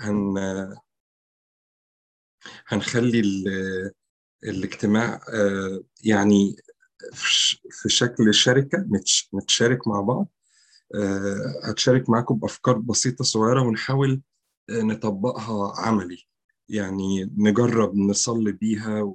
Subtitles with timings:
[0.00, 0.76] هن
[2.66, 3.20] هنخلي
[4.44, 5.20] الاجتماع
[6.04, 6.56] يعني
[7.70, 8.86] في شكل شركة
[9.34, 10.28] نتشارك مع بعض.
[11.64, 14.22] هتشارك معاكم بأفكار بسيطة صغيرة ونحاول
[14.70, 16.22] نطبقها عملي.
[16.68, 19.14] يعني نجرب نصلي بيها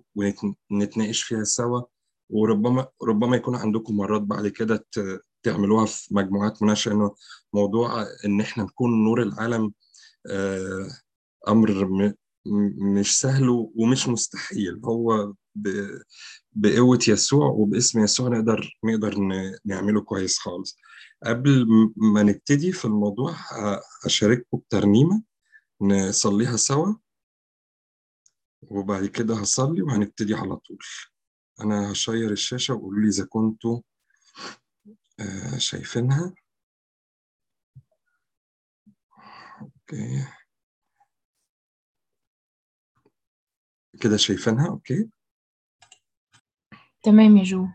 [0.72, 1.82] ونتناقش فيها سوا.
[2.30, 4.86] وربما ربما يكون عندكم مرات بعد كده
[5.44, 7.16] تعملوها في مجموعات مناقشة إنه
[7.54, 9.74] موضوع إن إحنا نكون نور العالم
[11.48, 11.90] أمر
[12.96, 14.82] مش سهل ومش مستحيل.
[14.86, 15.34] هو
[16.54, 19.16] بقوة يسوع وباسم يسوع نقدر نقدر
[19.66, 20.78] نعمله كويس خالص.
[21.24, 23.36] قبل ما نبتدي في الموضوع
[24.06, 25.24] هشارككم بترنيمة
[25.82, 26.94] نصليها سوا
[28.62, 30.78] وبعد كده هصلي وهنبتدي على طول.
[31.62, 33.82] أنا هشير الشاشة وقولوا لي إذا كنتوا
[35.58, 36.34] شايفينها.
[39.94, 40.26] okay.
[44.02, 45.10] كده شايفينها؟ okay.
[47.04, 47.68] تمام يا جو.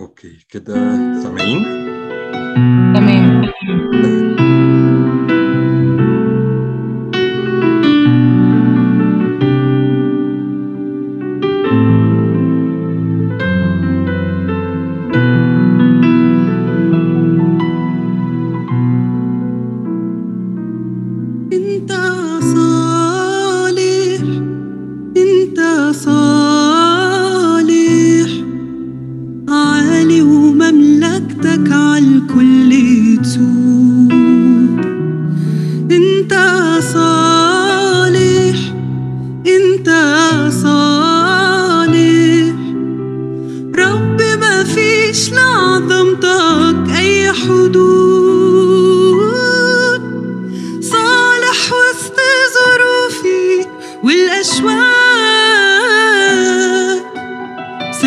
[0.00, 0.74] okay كده
[1.22, 1.64] سامعين؟
[2.94, 3.42] تمام.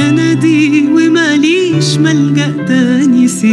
[0.01, 3.51] سندي وماليش ملجأ تاني سواك.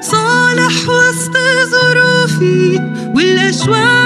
[0.00, 1.36] صالح وسط
[1.72, 2.80] ظروفي
[3.14, 4.01] والأشواق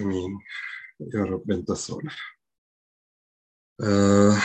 [0.00, 0.38] آمين.
[1.14, 2.38] يا رب أنت صالح
[3.80, 4.38] آه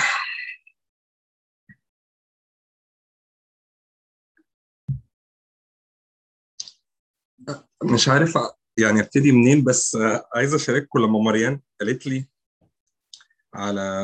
[7.94, 8.38] مش عارف
[8.78, 9.98] يعني أبتدي منين بس
[10.36, 12.30] عايز أشارككم لما مريان قالت لي
[13.54, 14.04] على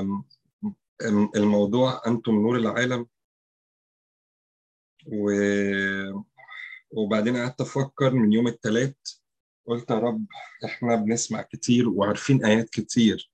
[1.02, 3.08] الم- الموضوع أنتم نور العالم.
[5.08, 5.32] و...
[6.92, 8.96] وبعدين قعدت أفكر من يوم الثلاث
[9.68, 10.26] قلت يا رب
[10.66, 13.32] إحنا بنسمع كتير وعارفين آيات كتير.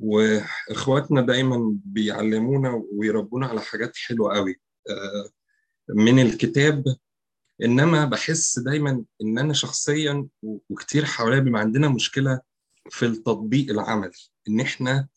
[0.00, 4.60] وإخواتنا دايما بيعلمونا ويربونا على حاجات حلوة قوي.
[4.90, 5.30] آه،
[5.88, 6.84] من الكتاب
[7.64, 12.40] إنما بحس دايما إن أنا شخصيا وكتير حواليا بيبقى عندنا مشكلة
[12.90, 14.12] في التطبيق العملي
[14.48, 15.08] إن إحنا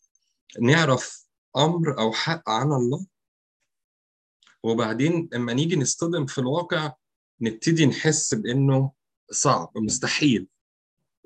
[0.60, 1.26] نعرف
[1.56, 3.06] أمر أو حق عن الله
[4.62, 6.92] وبعدين لما نيجي نصطدم في الواقع
[7.40, 8.92] نبتدي نحس بإنه
[9.30, 10.48] صعب مستحيل.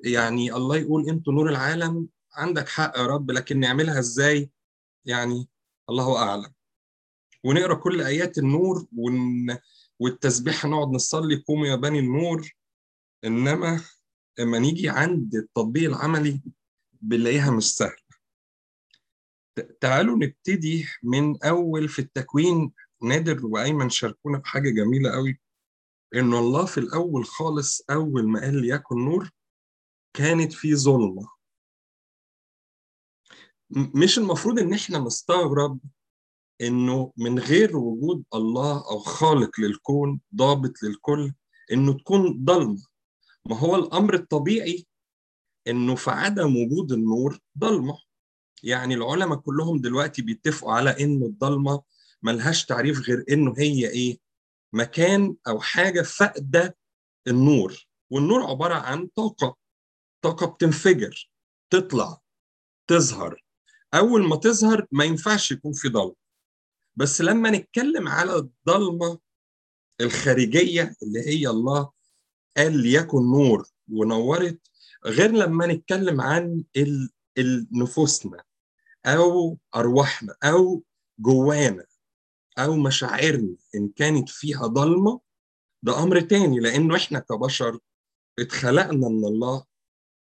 [0.04, 4.50] يعني الله يقول أنتوا نور العالم عندك حق يا رب لكن نعملها إزاي؟
[5.04, 5.48] يعني
[5.90, 6.52] الله أعلم.
[7.44, 9.58] ونقرأ كل آيات النور ون...
[9.98, 12.50] والتسبيحه نقعد نصلي قوموا يا بني النور.
[13.24, 13.80] إنما
[14.38, 16.40] لما نيجي عند التطبيق العملي
[16.92, 18.10] بنلاقيها مش سهلة.
[19.80, 25.40] تعالوا نبتدي من أول في التكوين نادر وأيمن شاركونا بحاجه جميلة قوي
[26.14, 29.30] إن الله في الأول خالص أول ما قال ليكن نور
[30.16, 31.28] كانت في ظلمة.
[33.70, 35.78] مش المفروض إن إحنا نستغرب
[36.60, 41.32] إنه من غير وجود الله أو خالق للكون ضابط للكل
[41.72, 42.82] إنه تكون ضلمه
[43.46, 44.86] ما هو الأمر الطبيعي
[45.68, 47.98] إنه في عدم وجود النور ضلمه
[48.62, 51.82] يعني العلماء كلهم دلوقتي بيتفقوا على إنه الضلمه
[52.22, 54.18] ملهاش تعريف غير إنه هي إيه؟
[54.72, 56.76] مكان أو حاجة فاقده
[57.26, 57.86] النور.
[58.10, 59.56] والنور عبارة عن طاقة.
[60.22, 61.30] طاقة بتنفجر
[61.70, 62.20] تطلع
[62.86, 63.44] تظهر.
[63.94, 66.16] أول ما تظهر ما ينفعش يكون في ضلمه
[66.96, 69.18] بس لما نتكلم على الضلمة
[70.00, 71.90] الخارجية اللي هي الله
[72.56, 74.60] قال ليكن نور ونورت
[75.06, 76.64] غير لما نتكلم عن
[77.72, 78.44] نفوسنا
[79.06, 80.82] أو أرواحنا أو
[81.18, 81.86] جوانا.
[82.64, 85.20] أو مشاعرنا إن كانت فيها ضلمه
[85.82, 87.78] ده أمر تاني لأنه إحنا كبشر
[88.38, 89.64] اتخلقنا من الله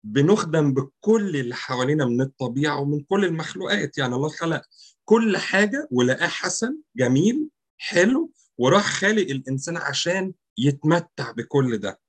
[0.05, 3.99] بنخدم بكل اللي حوالينا من الطبيعة ومن كل المخلوقات.
[3.99, 4.63] يعني الله خلق
[5.05, 7.49] كل حاجة ولقاه حسن جميل
[7.79, 12.01] حلو وراح خالق الإنسان عشان يتمتع بكل ده.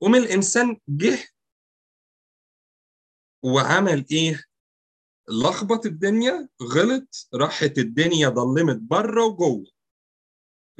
[0.00, 1.18] ومن الإنسان جه
[3.42, 4.44] وعمل إيه؟
[5.28, 9.66] لخبط الدنيا غلط راحت الدنيا ضلمت بره وجوه.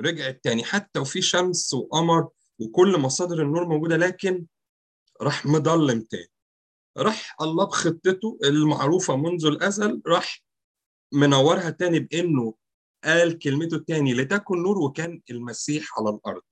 [0.01, 4.47] رجعت تاني حتى وفي شمس وقمر وكل مصادر النور موجودة لكن
[5.21, 6.31] راح مضلم تاني.
[6.97, 10.45] راح الله بخطته المعروفة منذ الأزل راح
[11.13, 12.55] منورها تاني بإنه
[13.05, 16.43] قال كلمته تاني لتكن نور وكان المسيح على الأرض.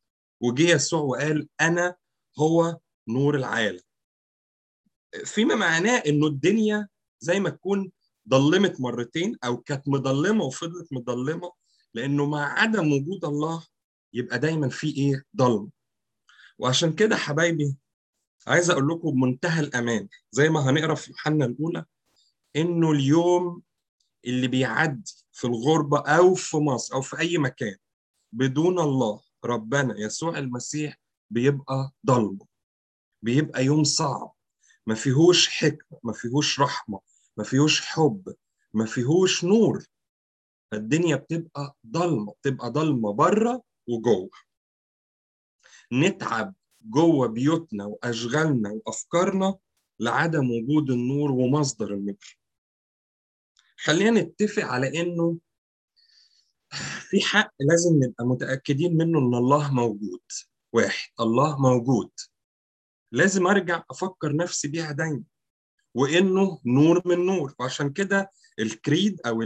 [0.41, 1.97] وجه يسوع وقال أنا
[2.39, 3.83] هو نور العالم.
[5.25, 6.89] فيما معناه إنه الدنيا
[7.23, 7.91] زي ما تكون
[8.29, 11.53] ضلمت مرتين أو كانت مضلمة وفضلت مضلمة
[11.95, 13.67] لأنه مع عدم وجود الله
[14.13, 15.69] يبقى دايما في إيه؟ ضلمه
[16.59, 17.77] وعشان كده حبايبي
[18.47, 21.85] عايز أقول لكم بمنتهى الأمان زي ما هنقرأ في يوحنا الأولى
[22.57, 23.63] إنه اليوم
[24.25, 27.77] اللي بيعدي في الغربة أو في مصر أو في أي مكان
[28.33, 31.01] بدون الله ربنا يسوع المسيح
[31.31, 32.47] بيبقى ضلمه.
[33.23, 34.33] بيبقى يوم صعب.
[34.87, 37.01] ما فيهوش حكمة ما فيهوش رحمة.
[37.37, 38.35] ما فيهوش حب
[38.75, 39.87] ما فيهوش نور.
[40.73, 44.31] الدنيا بتبقى ضلمة بتبقى ضلمة بره وجوه.
[45.93, 49.59] نتعب جوه بيوتنا وأشغالنا وأفكارنا
[50.01, 52.37] لعدم وجود النور ومصدر النور.
[53.77, 55.39] خلينا نتفق على إنه
[57.01, 60.23] في حق لازم نبقى متأكدين منه إن الله موجود.
[60.73, 62.11] واحد الله موجود.
[63.13, 65.25] لازم أرجع أفكر نفسي بيها دايما.
[65.95, 67.55] وإنه نور من نور.
[67.59, 69.45] وعشان كده الكريد أو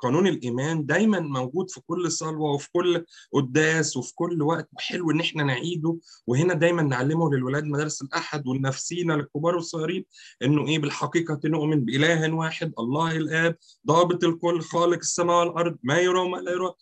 [0.00, 5.20] قانون الإيمان دايما موجود في كل صلوة وفي كل قداس وفي كل وقت وحلو إن
[5.20, 5.98] إحنا نعيده.
[6.26, 10.04] وهنا دايما نعلمه للولاد مدارس الأحد والنفسينا للكبار والصغيرين
[10.42, 16.18] إنه إيه بالحقيقة نؤمن بإله واحد الله الآب ضابط الكل خالق السماء والأرض ما يرى
[16.18, 16.72] وما لا يرى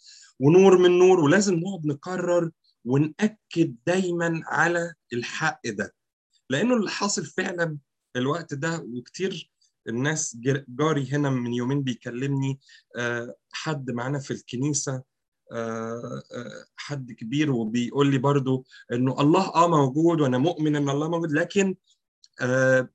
[0.41, 1.21] ونور من نور.
[1.21, 2.51] ولازم نقعد نكرر
[2.85, 5.95] ونأكد دايما على الحق ده.
[6.51, 7.79] لأنه اللي حاصل فعلا
[8.17, 9.51] الوقت ده وكتير
[9.89, 10.37] الناس
[10.69, 12.61] جاري هنا من يومين بيكلمني
[12.97, 15.03] آه، حد معانا في الكنيسة
[15.53, 21.09] آه، آه، حد كبير وبيقول لي برضو إنه الله آه موجود وأنا مؤمن إن الله
[21.09, 21.77] موجود لكن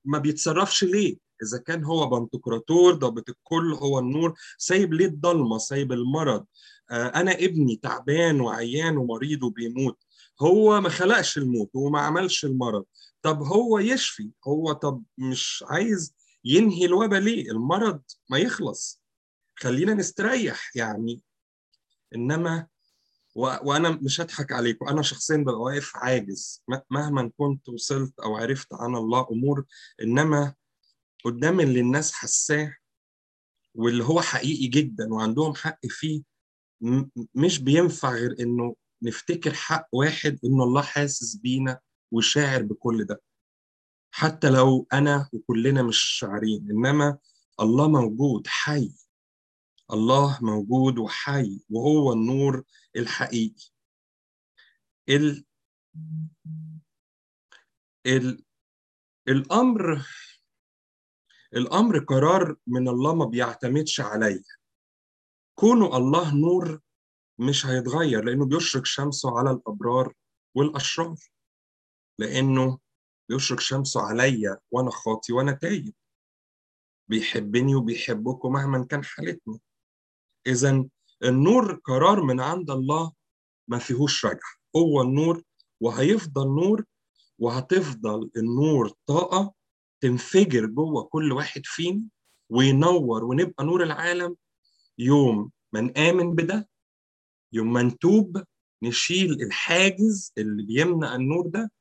[0.06, 5.92] ما بيتصرفش ليه؟ إذا كان هو بنتقراطور ضابط الكل هو النور سايب ليه الضلمة سايب
[5.92, 6.46] المرض؟
[6.92, 9.98] أنا ابني تعبان وعيان ومريض وبيموت.
[10.42, 12.86] هو ما خلقش الموت وما عملش المرض.
[13.22, 19.02] طب هو يشفي؟ هو طب مش عايز ينهي الوباء ليه؟ المرض ما يخلص.
[19.56, 21.22] خلينا نستريح يعني.
[22.16, 22.68] إنما
[23.36, 23.42] و...
[23.64, 26.64] وأنا مش هضحك عليكم أنا شخصيا ببقى واقف عاجز.
[26.90, 29.66] مهما كنت وصلت أو عرفت عن الله أمور
[30.02, 30.54] إنما
[31.26, 32.76] قدام اللي الناس حساه
[33.76, 36.22] واللي هو حقيقي جدا وعندهم حق فيه.
[37.36, 41.80] مش بينفع غير إنه نفتكر حق واحد انه الله حاسس بينا
[42.12, 43.22] وشاعر بكل ده.
[44.14, 47.18] حتى لو أنا وكلنا مش شاعرين إنما
[47.60, 48.94] الله موجود حي.
[49.92, 52.64] الله موجود وحي وهو النور
[52.96, 53.70] الحقيقي.
[55.10, 55.46] ال...
[58.06, 58.44] ال...
[59.28, 60.06] الأمر
[61.54, 64.44] الأمر قرار من الله ما بيعتمدش عليا.
[65.56, 66.82] كونه الله نور
[67.42, 70.14] مش هيتغير لأنه بيشرق شمسه على الأبرار
[70.56, 71.16] والأشرار.
[72.20, 72.80] لأنه
[73.30, 75.94] بيشرق شمسه عليا وأنا خاطي وأنا تايب.
[77.10, 79.60] بيحبني وبيحبكم مهما كان حالتنا.
[80.48, 80.86] إذا
[81.24, 83.12] النور قرار من عند الله
[83.68, 84.40] ما فيهوش رجعة.
[84.76, 85.44] هو النور
[85.82, 86.86] وهيفضل نور
[87.40, 89.54] وهتفضل النور طاقة
[90.02, 92.04] تنفجر جوه كل واحد فينا
[92.50, 94.36] وينور ونبقى نور العالم
[94.98, 96.70] يوم ما نآمن بده
[97.54, 98.44] يوم ما نتوب
[98.84, 101.72] نشيل الحاجز اللي بيمنع النور ده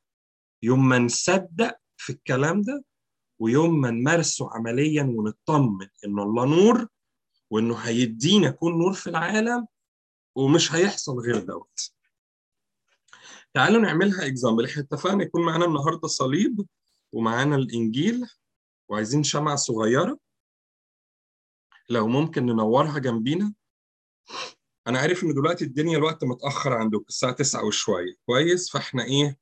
[0.62, 2.84] يوم ما نصدق في الكلام ده
[3.38, 6.88] ويوم ما نمارسه عمليا ونطمن إن الله نور
[7.50, 9.66] وإنه هيدينا يكون نور في العالم
[10.34, 11.92] ومش هيحصل غير دوت.
[13.54, 16.66] تعالوا نعملها اكزامبل إحنا اتفقنا يكون معانا النهارده صليب
[17.12, 18.26] ومعانا الإنجيل
[18.88, 20.18] وعايزين شمعة صغيرة.
[21.88, 23.54] لو ممكن ننورها جنبينا.
[24.90, 28.14] أنا عارف ان دلوقتي الدنيا الوقت متأخر عندك الساعة 9 وشوية.
[28.26, 29.38] كويس؟ فإحنا إيه؟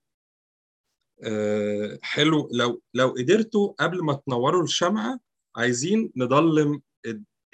[1.22, 2.48] آه حلو.
[2.52, 5.20] لو لو قدرتوا قبل ما تنوروا الشمعة
[5.56, 6.82] عايزين نضلم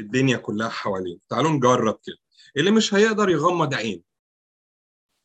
[0.00, 1.18] الدنيا كلها حوالينا.
[1.28, 2.16] تعالوا نجرب كده.
[2.56, 4.02] اللي مش هيقدر يغمض عين.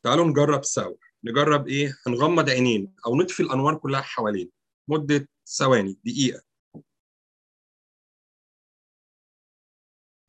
[0.03, 0.95] تعالوا نجرب سوا.
[1.23, 4.49] نجرب إيه؟ هنغمض عينين أو نطفي الأنوار كلها حوالينا.
[4.87, 6.41] مدة ثواني دقيقة.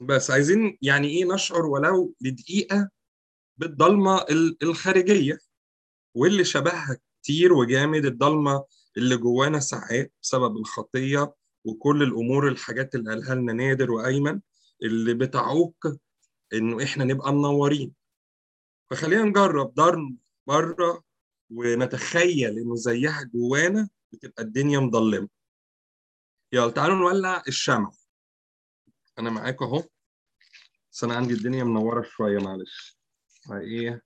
[0.00, 2.90] بس عايزين يعني إيه نشعر ولو لدقيقة
[3.59, 4.25] بالضلمة
[4.62, 5.38] الخارجية
[6.16, 8.64] واللي شبهها كتير وجامد الضلمة
[8.97, 14.40] اللي جوانا ساعات بسبب الخطية وكل الأمور الحاجات اللي قالها لنا نادر وأيمن
[14.83, 15.76] اللي بتعوق
[16.52, 17.95] إنه إحنا نبقى منورين.
[18.90, 20.11] فخلينا نجرب دار
[20.47, 21.04] بره
[21.50, 25.28] ونتخيل إنه زيها جوانا بتبقى الدنيا مظلمة.
[26.52, 27.92] يلا تعالوا نولع الشمع.
[29.21, 29.89] أنا معاكم أهو.
[30.93, 32.99] بس أنا عندي الدنيا منورة شوية معلش.
[33.53, 34.03] إيه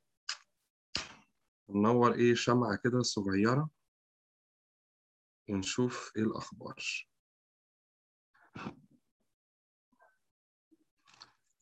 [1.69, 3.71] ننور إيه؟ شمعة كده صغيرة.
[5.49, 6.77] ونشوف إيه الأخبار.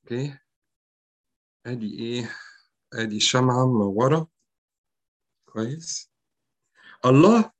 [0.02, 0.38] أوكي.
[1.66, 2.36] ادي إيه؟
[2.92, 4.30] ادي شمعة منورة.
[5.46, 6.12] كويس.
[7.04, 7.52] الله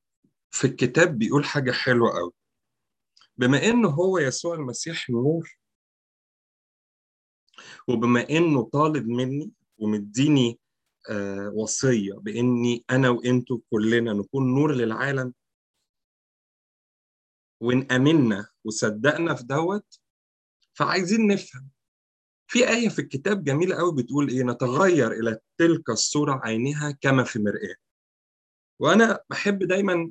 [0.51, 2.33] في الكتاب بيقول حاجة حلوة قوي
[3.37, 5.62] بما انه هو يسوع المسيح النور
[7.89, 10.59] وبما إنه طالب مني ومديني
[11.11, 15.35] آه وصية بإني أنا وإنتوا كلنا نكون نور للعالم
[17.61, 20.01] وإن آمنا وصدقنا في دوت
[20.75, 21.71] فعايزين نفهم.
[22.47, 27.39] في آية في الكتاب جميلة قوي بتقول إيه؟ نتغير إلى تلك الصورة عينها كما في
[27.39, 27.75] مرآة.
[28.81, 30.11] وأنا بحب دايما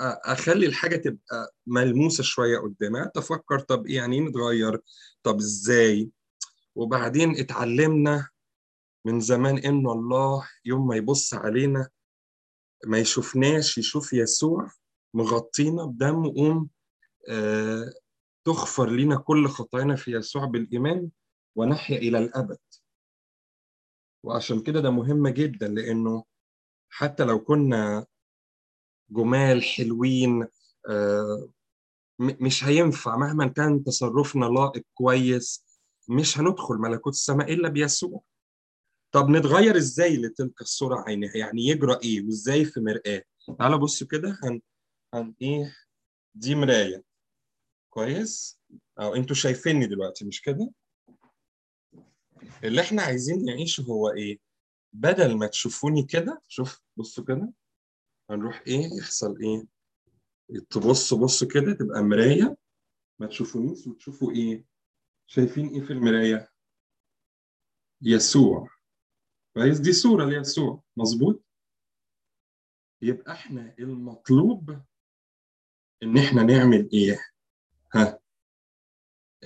[0.00, 3.02] أخلي الحاجة تبقى ملموسة شوية قدامي.
[3.02, 4.80] أتفكر طب إيه يعني نتغير؟
[5.22, 6.10] طب إزاي؟
[6.78, 8.28] وبعدين اتعلمنا
[9.06, 11.88] من زمان إن الله يوم ما يبص علينا
[12.86, 14.70] ما يشوفناش يشوف يسوع
[15.14, 16.68] مغطينا بدم قوم
[17.28, 17.92] آه
[18.44, 21.10] تغفر لنا كل خطايانا في يسوع بالإيمان
[21.56, 22.58] ونحيا إلى الأبد.
[24.24, 26.24] وعشان كده ده مهم جدا لأنه
[26.90, 28.06] حتى لو كنا
[29.10, 30.46] جمال حلوين
[30.88, 31.48] آه،
[32.18, 35.67] مش هينفع مهما كان تصرفنا لائق كويس
[36.08, 38.22] مش هندخل ملكوت السماء إلا بيسوع
[39.12, 43.22] طب نتغير إزاي لتلك الصورة عينها يعني يجرى إيه؟ وإزاي في مرآة؟
[43.58, 44.60] تعالى بصوا كده هن...
[45.14, 45.74] هن إيه؟
[46.34, 47.04] دي مراية.
[47.90, 48.60] كويس؟
[49.00, 50.70] أو أنتوا شايفيني دلوقتي مش كده؟
[52.64, 54.38] اللي إحنا عايزين نعيشه هو إيه؟
[54.92, 57.52] بدل ما تشوفوني كده شوف بصوا كده
[58.30, 59.66] هنروح إيه؟ يحصل إيه؟
[60.70, 62.56] تبصوا بصوا كده تبقى مراية.
[63.20, 64.64] ما تشوفونيش وتشوفوا إيه؟
[65.30, 66.48] شايفين إيه في المراية؟
[68.02, 68.68] يسوع.
[69.54, 71.44] كويس دي صورة ليسوع مظبوط؟
[73.02, 74.78] يبقى إحنا المطلوب
[76.02, 77.18] إن إحنا نعمل إيه؟
[77.94, 78.18] ها؟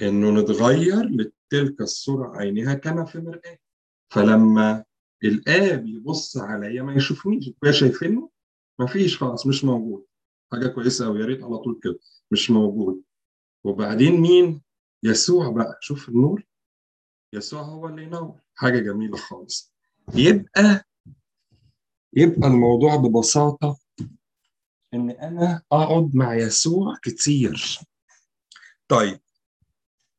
[0.02, 3.58] إنه نتغير لتلك الصورة عينها كما في مرآة
[4.12, 4.84] فلما
[5.24, 7.50] الآب يبص عليا ما يشوفنيش.
[7.64, 8.30] يا شايفينه؟
[8.78, 10.06] ما فيش خلاص مش موجود.
[10.52, 11.20] حاجة كويسة أوي.
[11.20, 11.98] يا ريت على طول كده.
[12.30, 13.02] مش موجود.
[13.64, 14.62] وبعدين مين؟
[15.02, 16.42] يسوع بقى شوف النور.
[17.32, 18.40] يسوع هو اللي ينور.
[18.54, 19.72] حاجة جميلة خالص.
[20.14, 20.84] يبقى
[22.16, 23.78] يبقى الموضوع ببساطة
[24.94, 27.78] إن أنا أقعد مع يسوع كتير.
[28.88, 29.20] طيب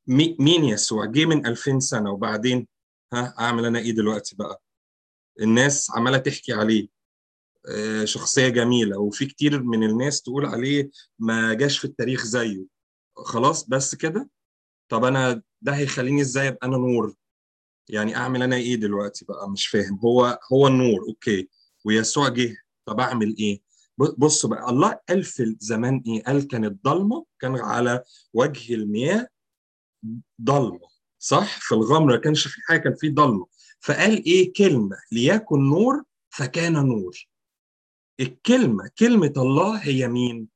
[0.08, 2.68] مي- مين يسوع؟ جه من 2000 سنة وبعدين
[3.14, 4.62] ها أعمل أنا إيه دلوقتي بقى؟
[5.42, 6.88] الناس عمالة تحكي عليه.
[7.70, 8.98] آه، شخصية جميلة.
[9.00, 12.66] وفي كتير من الناس تقول عليه ما جاش في التاريخ زيه.
[13.16, 14.30] خلاص بس كده؟
[14.94, 17.16] طب أنا ده هيخليني إزاي أبقى أنا نور؟
[17.90, 20.00] يعني أعمل أنا إيه دلوقتي بقى؟ مش فاهم.
[20.04, 21.50] هو هو النور أوكي.
[21.86, 23.62] ويسوع جه طب أعمل إيه؟
[23.98, 28.04] ب- بصوا بقى الله قال في زمان إيه؟ قال كانت ضلمة كان على
[28.34, 29.28] وجه المياه
[30.42, 30.88] ضلمة
[31.20, 33.48] صح؟ في الغمرة كانش في حاجة كان في ضلمة.
[33.80, 34.98] فقال إيه؟ كلمة.
[35.12, 37.28] ليكن نور فكان نور.
[38.20, 40.48] الكلمة كلمة الله هي مين؟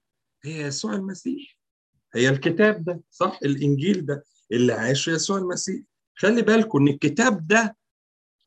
[0.44, 1.57] هي يسوع المسيح.
[2.16, 5.82] هي الكتاب ده صح؟ الإنجيل ده اللي عاشه يسوع المسيح.
[6.16, 7.78] خلي بالكم إن الكتاب ده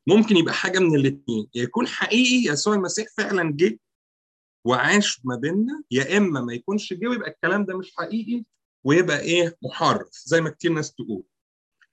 [0.07, 1.47] ممكن يبقى حاجة من الاتنين.
[1.55, 3.79] يا يكون حقيقي يسوع المسيح فعلا جه
[4.65, 8.43] وعاش ما بيننا يا إما ما يكونش جه ويبقى الكلام ده مش حقيقي
[8.83, 11.23] ويبقى إيه؟ محرف زي ما كتير ناس تقول.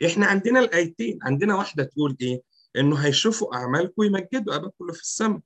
[0.06, 1.18] إحنا عندنا الآيتين.
[1.22, 2.42] عندنا واحدة تقول إيه؟
[2.76, 5.40] إنه هيشوفوا أعمالكم ويمجدوا أباكم اللي في السماء.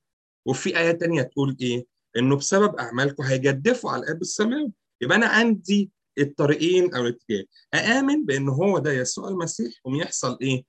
[0.45, 1.85] وفي آية تانية تقول إيه؟
[2.17, 8.49] إنه بسبب أعمالكم هيجدفوا على الآب السماوي يبقى أنا عندي الطريقين أو الاتجاه أآمن بإن
[8.49, 10.63] هو ده يسوع المسيح قوم يحصل إيه؟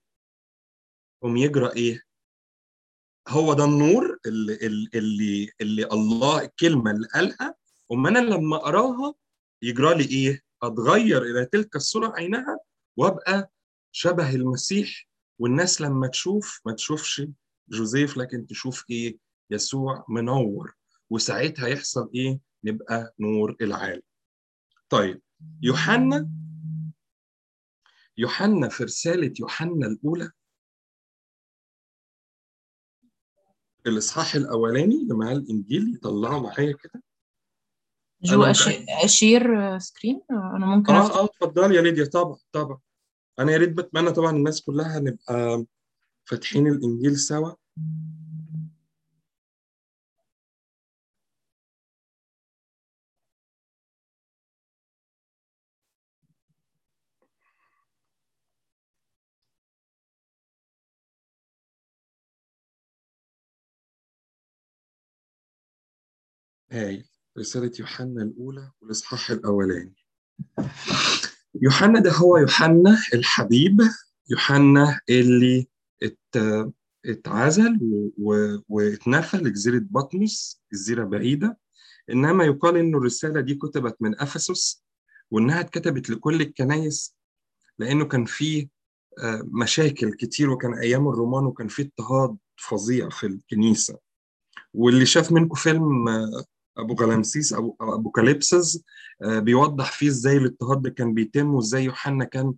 [1.23, 2.03] قوم يجرى إيه؟
[3.29, 4.55] هو ده النور اللي
[4.95, 7.55] اللي اللي الله الكلمة اللي قالها
[7.89, 9.15] قوم أنا لما أقراها
[9.63, 12.59] يجرى لي إيه؟ أتغير إلى تلك الصورة عينها
[12.97, 13.51] وأبقى
[13.93, 17.23] شبه المسيح والناس لما تشوف ما تشوفش
[17.69, 19.19] جوزيف لكن تشوف إيه؟
[19.51, 20.75] يسوع منور
[21.11, 24.03] وساعتها يحصل إيه نبقى نور العالم
[24.89, 25.23] طيب
[25.63, 26.31] يوحنا
[28.19, 30.31] يوحنا في رسالة يوحنا الأولى.
[33.87, 37.03] الإصحاح الأولاني اللي معاه الإنجيل يطلعوا معايا كده.
[38.23, 41.17] جو أنا أشي- أ share screen؟ أنا ممكن أفتح.
[41.17, 42.05] آه اتفضل يا ليديا.
[42.05, 42.81] طبعا طبعا.
[43.39, 45.65] أنا يا ريت بتمنى طبعا الناس كلها نبقى
[46.25, 47.53] فاتحين الإنجيل سوا.
[66.75, 67.05] هاي
[67.39, 69.95] رسالة يوحنا الأولى والإصحاح الأولاني.
[71.63, 73.81] يوحنا ده هو يوحنا الحبيب
[74.31, 75.69] يوحنا اللي
[76.03, 76.19] ات...
[77.07, 77.79] اتعزل
[78.19, 78.57] و...
[78.69, 81.59] واتنفى لجزيرة بطمس جزيرة بعيدة.
[82.11, 84.85] إنما يقال إنه الرسالة دي كتبت من أفسس
[85.31, 87.17] وإنها اتكتبت لكل الكنايس
[87.79, 88.69] لأنه كان فيه
[89.23, 93.99] آه، مشاكل كتير وكان أيام الرومان وكان فيه اضطهاد فظيع في الكنيسة.
[94.75, 96.09] واللي شاف منكم فيلم
[96.79, 98.85] ابو غلامسيس أو ابوكاليبسز
[99.23, 102.55] آه، بيوضح فيه إزاي الاضطهاد ده كان بيتم وإزاي يوحنا كان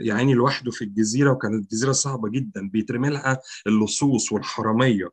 [0.00, 5.10] يعني لوحده في الجزيرة وكانت الجزيرة صعبة جدا بيترمي لها اللصوص والحرامية.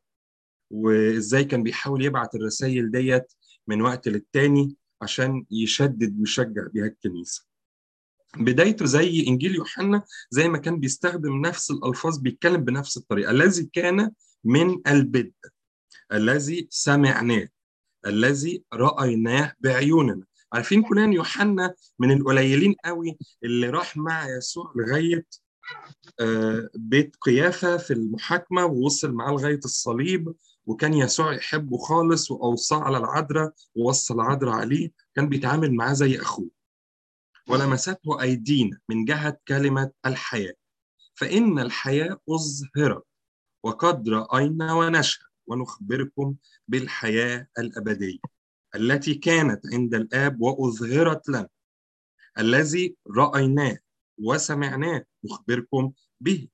[0.70, 3.32] وإزاي كان بيحاول يبعت الرسائل ديت
[3.66, 7.44] من وقت للتاني عشان يشدد ويشجع بيها الكنيسة.
[8.36, 13.30] بدايته زي إنجيل يوحنا زي ما كان بيستخدم نفس الألفاظ بيتكلم بنفس الطريقة.
[13.30, 14.10] الذي كان
[14.44, 15.32] من البدء
[16.12, 17.48] الذي سمعناه.
[18.06, 20.24] الذي رأيناه بعيوننا.
[20.52, 25.26] عارفين كلنا يوحنا من القليلين قوي اللي راح مع يسوع لغاية
[26.20, 30.34] آه، بيت قيافة في المحاكمة ووصل معاه لغاية الصليب
[30.66, 34.90] وكان يسوع يحبه خالص وأوصاه على العذراء ووصى العذراء عليه.
[35.14, 36.48] كان بيتعامل معاه زي أخوه.
[37.48, 40.54] ولمسته أيدينا من جهة كلمة الحياة.
[41.14, 43.04] فإن الحياة أظهرت
[43.64, 46.34] وقد رأينا ونشهد ونخبركم
[46.68, 48.18] بالحياة الأبدية
[48.74, 51.48] التي كانت عند الآب وأظهرت لنا.
[52.38, 53.78] الذي رأيناه
[54.18, 56.48] وسمعناه نخبركم به.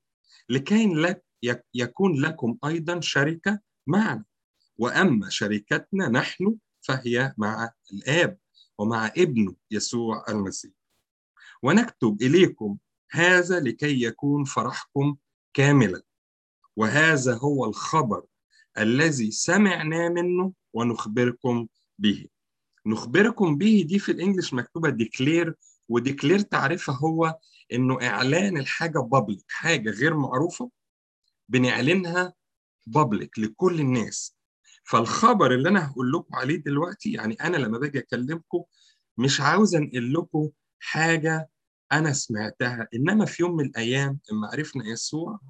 [0.49, 4.25] لكي لك يك- يكون لكم أيضا شركة معنا.
[4.79, 8.39] وأما شركتنا نحن فهي مع الآب
[8.79, 10.73] ومع ابنه يسوع المسيح.
[11.63, 12.79] ونكتب إليكم
[13.11, 15.17] هذا لكي يكون فرحكم
[15.55, 16.03] كاملا.
[16.77, 18.25] وهذا هو الخبر
[18.79, 21.67] الذي سمعنا منه ونخبركم
[21.99, 22.27] به.
[22.87, 25.55] نخبركم به دي في ال English مكتوبة declare
[25.89, 27.39] و declare تعريفها هو
[27.73, 30.71] إنه إعلان الحاجة public حاجة غير معروفة
[31.49, 32.35] بنعلنها
[32.87, 34.37] public لكل الناس.
[34.85, 38.63] فالخبر اللي أنا هقول لكم عليه دلوقتي يعني أنا لما باجي أكلمكم
[39.19, 41.49] مش عاوز أنقل لكم حاجة
[41.93, 45.41] أنا سمعتها إنما في يوم من الأيام لما عرفنا يسوع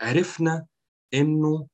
[0.00, 0.66] عرفنا
[1.14, 1.68] إنه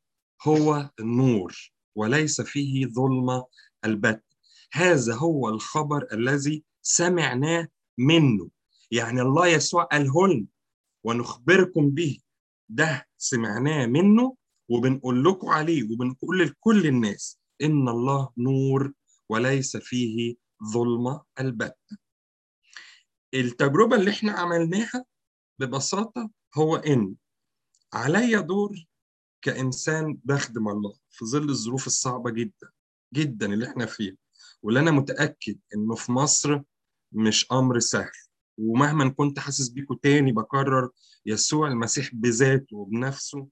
[0.47, 3.47] هو النور وليس فيه ظلمه
[3.85, 4.25] البت.
[4.73, 8.51] هذا هو الخبر الذي سمعناه منه.
[8.91, 10.47] يعني الله يسوع قاله لنا
[11.05, 12.19] ونخبركم به.
[12.69, 14.37] ده سمعناه منه
[14.69, 18.93] وبنقول لكم عليه وبنقول لكل الناس إن الله نور
[19.29, 20.37] وليس فيه
[20.73, 21.97] ظلمه البتة
[23.35, 25.05] التجربة اللي إحنا عملناها
[25.59, 27.15] ببساطة هو إن
[27.93, 28.85] عليا دور
[29.43, 32.69] كإنسان بخدم الله في ظل الظروف الصعبة جدا
[33.15, 34.17] جدا اللي إحنا فيها.
[34.63, 36.61] واللي أنا متأكد إنه في مصر
[37.13, 38.11] مش أمر سهل.
[38.59, 40.91] ومهما كنت حاسس بيكوا تاني بكرر
[41.27, 43.49] يسوع المسيح بذاته وبنفسه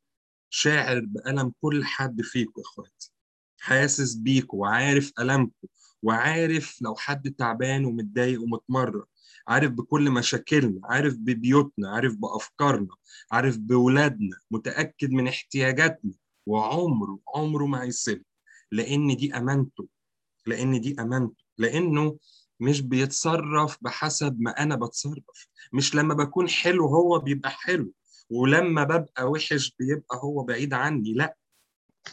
[0.50, 3.12] شاعر بألم كل حد فيكم يا إخواتي.
[3.60, 5.68] حاسس بيكوا وعارف ألمكم
[6.02, 9.04] وعارف لو حد تعبان ومتضايق ومتمرد.
[9.48, 12.88] عارف بكل مشاكلنا عارف ببيوتنا عارف بأفكارنا
[13.32, 16.12] عارف بولادنا متأكد من احتياجاتنا.
[16.46, 18.24] وعمره عمره ما هيسيب
[18.72, 19.86] لأن دي أمانته
[20.46, 21.44] لأن دي أمانته.
[21.58, 22.18] لأنه
[22.60, 25.48] مش بيتصرف بحسب ما أنا بتصرف.
[25.72, 27.92] مش لما بكون حلو هو بيبقى حلو
[28.30, 31.14] ولما ببقى وحش بيبقى هو بعيد عني.
[31.14, 31.36] لا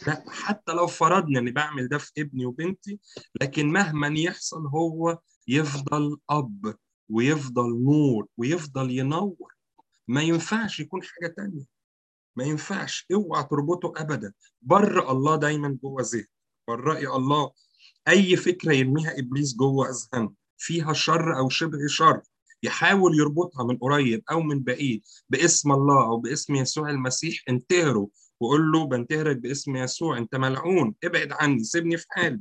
[0.06, 2.98] لا حتى لو فرضنا إني بعمل ده في ابني وبنتي
[3.40, 5.18] لكن مهما يحصل هو
[5.48, 6.74] يفضل أب.
[7.08, 9.54] ويفضل نور ويفضل ينور.
[10.08, 11.64] ما ينفعش يكون حاجة تانية.
[12.36, 13.06] ما ينفعش.
[13.12, 14.32] اوعى تربطه ابدا.
[14.62, 16.26] بر الله دايما جوه ذهن
[16.68, 17.50] برأي الله.
[18.08, 22.22] أي فكرة يرميها إبليس جوه اذهانه فيها شر أو شبه شر.
[22.62, 25.02] يحاول يربطها من قريب أو من بعيد.
[25.28, 28.08] باسم الله أو باسم يسوع المسيح انتهره
[28.40, 30.18] وقول له بنتهرك باسم يسوع.
[30.18, 30.94] أنت ملعون.
[31.04, 31.64] ابعد عني.
[31.64, 32.40] سيبني في حالي.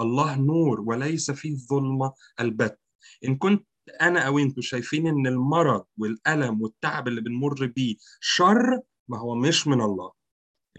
[0.00, 0.80] الله نور.
[0.80, 2.78] وليس فيه ظلمه البت.
[3.24, 3.66] إن كنت
[4.00, 9.66] أنا أو أنتوا شايفين إن المرض والألم والتعب اللي بنمر بيه شر؟ ما هو مش
[9.66, 10.12] من الله.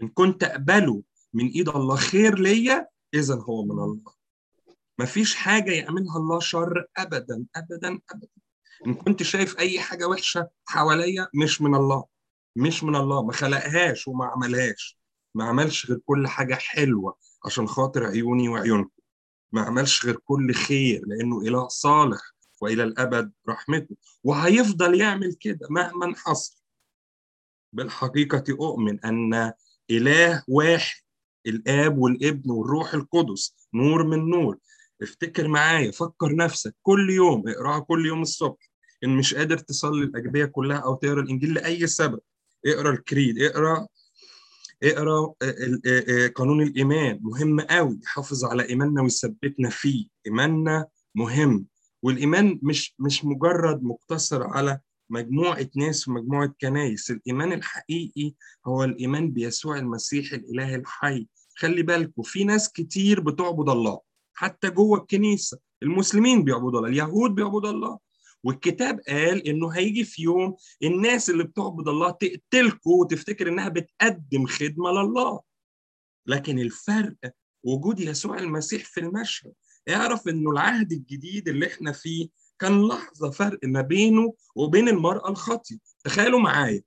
[0.02, 4.14] إن كنت أقبله من إيد الله خير ليا اذا هو من الله.
[4.98, 8.28] مفيش حاجة يعملها الله شر ابدا ابدا ابدا.
[8.86, 12.04] إن كنت شايف أي حاجة وحشة حواليا مش من الله.
[12.56, 13.22] مش من الله.
[13.22, 14.98] ما خلقهاش وما عملهاش.
[15.34, 18.90] ما عملش غير كل حاجة حلوة عشان خاطر عيوني وعيونكم.
[19.52, 22.33] ما عملش غير كل خير لأنه إله صالح.
[22.64, 23.96] وإلى الأبد رحمته.
[24.24, 26.56] وهيفضل يعمل كده مهما حصل.
[27.72, 29.52] بالحقيقة أؤمن أن
[29.90, 31.02] إله واحد
[31.46, 34.58] الآب والابن والروح القدس نور من نور.
[35.02, 38.70] افتكر معايا فكر نفسك كل يوم اقرأها كل يوم الصبح.
[39.04, 42.20] إن مش قادر تصلي الأجبية كلها أو تقرأ الإنجيل لأي سبب.
[42.66, 43.86] اقرأ الكريد اقرأ
[44.82, 45.34] اقرأ
[46.34, 47.18] قانون الإيمان.
[47.22, 50.06] مهم قوي يحافظ على إيماننا ويثبتنا فيه.
[50.26, 51.66] إيماننا مهم.
[52.04, 58.34] والإيمان مش مش مجرد مقتصر على مجموعة ناس ومجموعة كنايس الإيمان الحقيقي
[58.66, 61.26] هو الإيمان بيسوع المسيح الإله الحي.
[61.56, 64.00] خلي بالكم في ناس كتير بتعبد الله
[64.34, 65.58] حتى جوه الكنيسة.
[65.82, 67.98] المسلمين بيعبدوا الله اليهود بيعبدوا الله.
[68.44, 74.90] والكتاب قال إنه هيجي في يوم الناس اللي بتعبد الله تقتلكم وتفتكر إنها بتقدم خدمة
[74.90, 75.40] لله.
[76.26, 77.16] لكن الفرق
[77.64, 79.52] وجود يسوع المسيح في المشهد
[79.88, 85.76] اعرف إنه العهد الجديد اللي إحنا فيه كان لحظة فرق ما بينه وبين المرأة الخاطية.
[86.04, 86.82] تخيلوا معايا.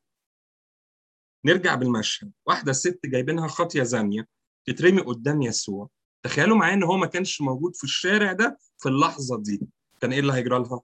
[1.45, 2.31] نرجع بالمشهد.
[2.45, 4.27] واحدة ست جايبينها خاطية زانية
[4.65, 5.89] تترمي قدام يسوع.
[6.23, 9.62] تخيلوا معايا إن هو ما كانش موجود في الشارع ده في اللحظة دي.
[10.01, 10.81] كان إيه اللي هيجرى لها؟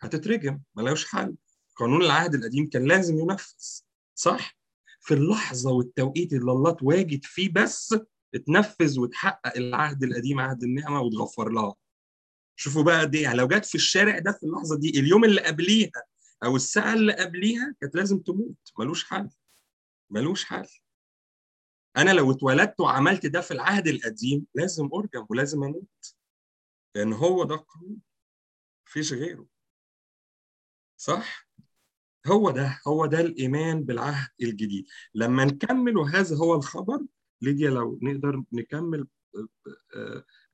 [0.00, 0.60] هتترجم.
[0.74, 1.34] ملهاش حل.
[1.76, 3.82] قانون العهد القديم كان لازم ينفذ.
[4.14, 4.56] صح؟
[5.00, 7.94] في اللحظة والتوقيت اللي الله تواجد فيه بس
[8.34, 11.74] اتنفذ وتحقق العهد القديم عهد النعمة وتغفر لها.
[12.56, 15.90] شوفوا بقى قد إيه لو جت في الشارع ده في اللحظة دي اليوم اللي قبليها
[16.44, 18.72] أو الساعة اللي قبليها كانت لازم تموت.
[18.78, 19.30] ملوش حل.
[20.10, 20.68] ملوش حل.
[21.96, 26.14] أنا لو اتولدت وعملت ده في العهد القديم لازم أرجم ولازم أموت.
[26.94, 27.96] لأن هو ده القانون.
[28.86, 29.46] مفيش غيره.
[30.96, 31.48] صح؟
[32.26, 34.86] هو ده هو ده الإيمان بالعهد الجديد.
[35.14, 37.00] لما نكمل وهذا هو الخبر
[37.42, 39.06] ليديا لو نقدر نكمل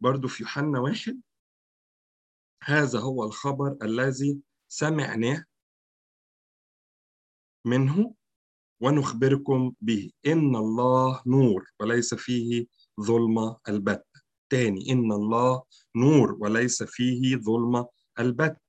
[0.01, 1.21] برضو في يوحنا واحد.
[2.62, 5.45] هذا هو الخبر الذي سمعناه
[7.66, 8.14] منه
[8.81, 10.11] ونخبركم به.
[10.27, 12.66] إن الله نور وليس فيه
[13.01, 15.62] ظلمة البتة تاني إن الله
[15.97, 17.88] نور وليس فيه ظلمة
[18.19, 18.61] البتة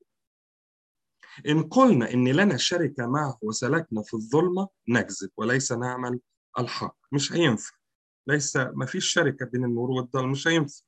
[1.48, 6.20] إن قلنا إن لنا شركة معه وسلكنا في الظلمة نكذب وليس نعمل
[6.60, 6.98] الحق.
[7.12, 7.81] مش هينفع.
[8.28, 10.82] ليس ما فيش شركة بين النور والظلم مش هينفع.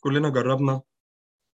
[0.00, 0.82] كلنا جربنا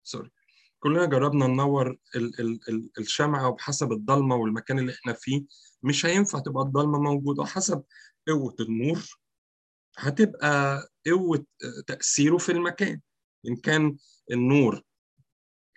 [0.03, 0.31] سوري
[0.79, 5.45] كلنا جربنا ننور ال ال ال الشمعة وبحسب الضلمة والمكان اللي إحنا فيه.
[5.83, 7.45] مش هينفع تبقى الضلمة موجودة.
[7.45, 7.83] حسب
[8.27, 9.05] قوة النور
[9.97, 11.45] هتبقى قوة
[11.87, 13.01] تأثيره في المكان.
[13.47, 13.97] إن كان
[14.31, 14.81] النور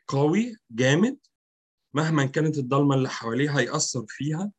[0.09, 1.19] قوي جامد
[1.95, 4.53] مهما كانت الضلمة اللي حواليه هيأثر فيها.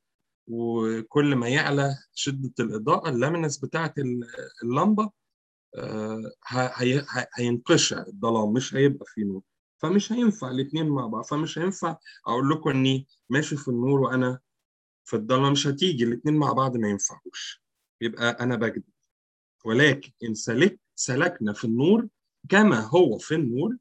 [0.48, 3.94] وكل ما يعلى شدة الإضاءة اللامنس بتاعت
[4.64, 5.12] اللمبة
[7.38, 9.42] هينقشع الظلام مش هيبقى فيه نور.
[9.82, 11.26] فمش هينفع الاثنين مع بعض.
[11.26, 14.40] فمش هينفع أقول لكم إني ماشي في النور وأنا
[15.06, 16.04] في الضلمه مش هتيجي.
[16.04, 17.64] الاثنين مع بعض ما ينفعوش.
[18.02, 18.84] يبقى أنا بكذب.
[19.66, 22.08] ولكن إن سلك سلكنا في النور
[22.50, 23.78] كما هو في النور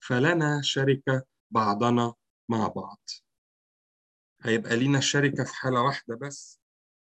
[0.00, 2.14] فلنا شركه بعضنا
[2.48, 3.00] مع بعض.
[4.46, 6.60] هيبقى لينا شركة في حالة واحدة بس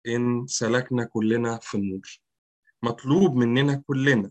[0.07, 2.21] إن سلكنا كلنا في النور.
[2.83, 4.31] مطلوب مننا كلنا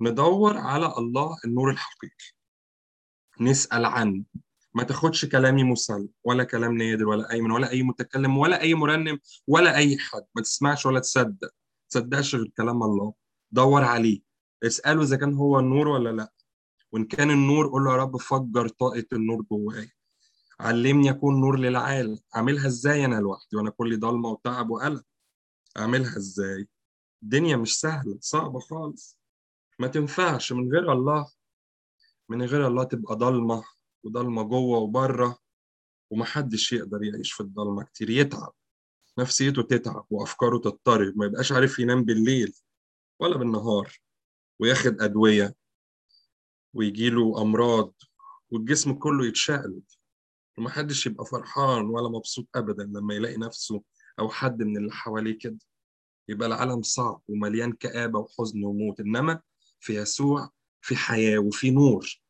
[0.00, 2.32] ندور على الله النور الحقيقي.
[3.40, 4.24] نسأل عنه.
[4.74, 9.18] ما تاخدش كلامي مسل ولا كلام نادر ولا أيمن ولا أي متكلم ولا أي مرنم
[9.46, 10.24] ولا أي حد.
[10.34, 11.50] ما تسمعش ولا تصدق.
[11.90, 13.14] تصدقش غير كلام الله.
[13.50, 14.20] دور عليه.
[14.62, 16.32] اسأله إذا كان هو النور ولا لأ.
[16.92, 19.90] وإن كان النور قول له يا رب فجر طاقة النور جوايا.
[20.62, 22.18] علمني أكون نور للعالم.
[22.36, 25.04] أعملها إزاي أنا لوحدي وأنا كلي ضلمة وتعب وقلق
[25.76, 26.68] أعملها إزاي؟
[27.22, 29.18] الدنيا مش سهلة صعبة خالص.
[29.78, 31.30] ما تنفعش من غير الله.
[32.28, 33.64] من غير الله تبقى ضلمة
[34.04, 35.38] وضلمة جوه وبرة
[36.10, 38.10] ومحدش يقدر يعيش في الضلمة كتير.
[38.10, 38.52] يتعب.
[39.18, 41.18] نفسيته تتعب وأفكاره تضطرب.
[41.18, 42.54] ما يبقاش عارف ينام بالليل
[43.20, 43.98] ولا بالنهار
[44.60, 45.54] وياخد أدوية
[46.74, 47.94] ويجيله أمراض
[48.50, 49.82] والجسم كله يتشقلب.
[50.58, 53.82] ومحدش يبقى فرحان ولا مبسوط أبدا لما يلاقي نفسه
[54.18, 55.58] أو حد من اللي حواليه كده.
[56.28, 59.00] يبقى العالم صعب ومليان كآبة وحزن وموت.
[59.00, 59.40] إنما
[59.80, 62.20] في يسوع في حياة وفي نور.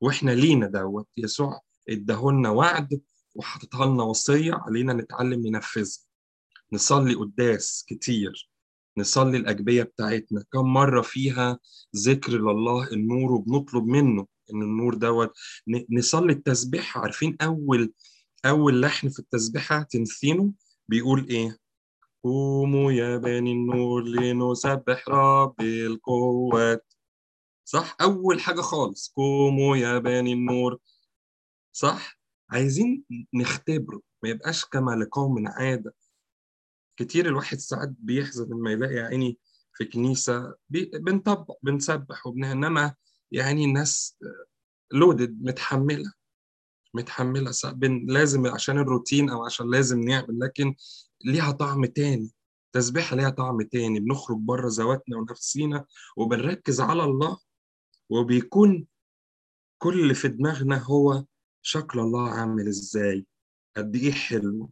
[0.00, 1.08] وإحنا لينا دوت.
[1.16, 3.00] يسوع اداهولنا وعد
[3.34, 6.04] وحاططها لنا وصية علينا نتعلم ننفذها.
[6.72, 8.50] نصلي قداس كتير.
[8.98, 10.44] نصلي الأجبية بتاعتنا.
[10.52, 11.58] كم مرة فيها
[11.96, 14.26] ذكر لله النور وبنطلب منه.
[14.54, 15.32] إن النور دوت.
[15.90, 17.92] نصلي التسبيح عارفين أول
[18.46, 20.52] أول لحن في التسبيحة تنثينه
[20.88, 21.58] بيقول إيه؟
[22.24, 26.94] قوموا يا بني النور لنسبح رب القوات.
[27.64, 29.12] صح؟ أول حاجة خالص.
[29.16, 30.78] قوموا يا بني النور.
[31.72, 32.18] صح؟
[32.50, 34.00] عايزين نختبره.
[34.22, 35.94] ما يبقاش كما لقوم عادة.
[36.96, 39.38] كتير الواحد ساعات بيحزن لما يلاقي عيني
[39.74, 42.94] في كنيسة بنطبق بنسبح وبنها إنما
[43.32, 44.18] يعني الناس
[44.92, 46.12] لودد متحملة
[47.72, 50.74] بن لازم عشان الروتين أو عشان لازم نعمل لكن
[51.24, 52.30] ليها طعم تاني.
[52.72, 54.00] تسبيحة ليها طعم تاني.
[54.00, 55.84] بنخرج بره ذواتنا ونفسينا
[56.16, 57.38] وبنركز على الله
[58.10, 58.86] وبيكون
[59.78, 61.24] كل اللي في دماغنا هو
[61.62, 63.26] شكل الله عامل إزاي
[63.76, 64.70] قد إيه حلو.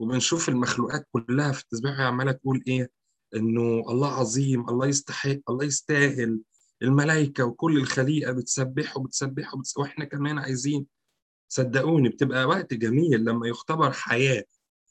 [0.00, 2.90] وبنشوف المخلوقات كلها في التسبيح عمالة تقول إيه؟
[3.36, 6.40] إنه الله عظيم الله يستحق الله يستاهل.
[6.82, 10.86] الملائكة وكل الخليقة بتسبحه بتسبحه بتسبح وإحنا كمان عايزين.
[11.48, 14.44] صدقوني بتبقى وقت جميل لما يختبر حياة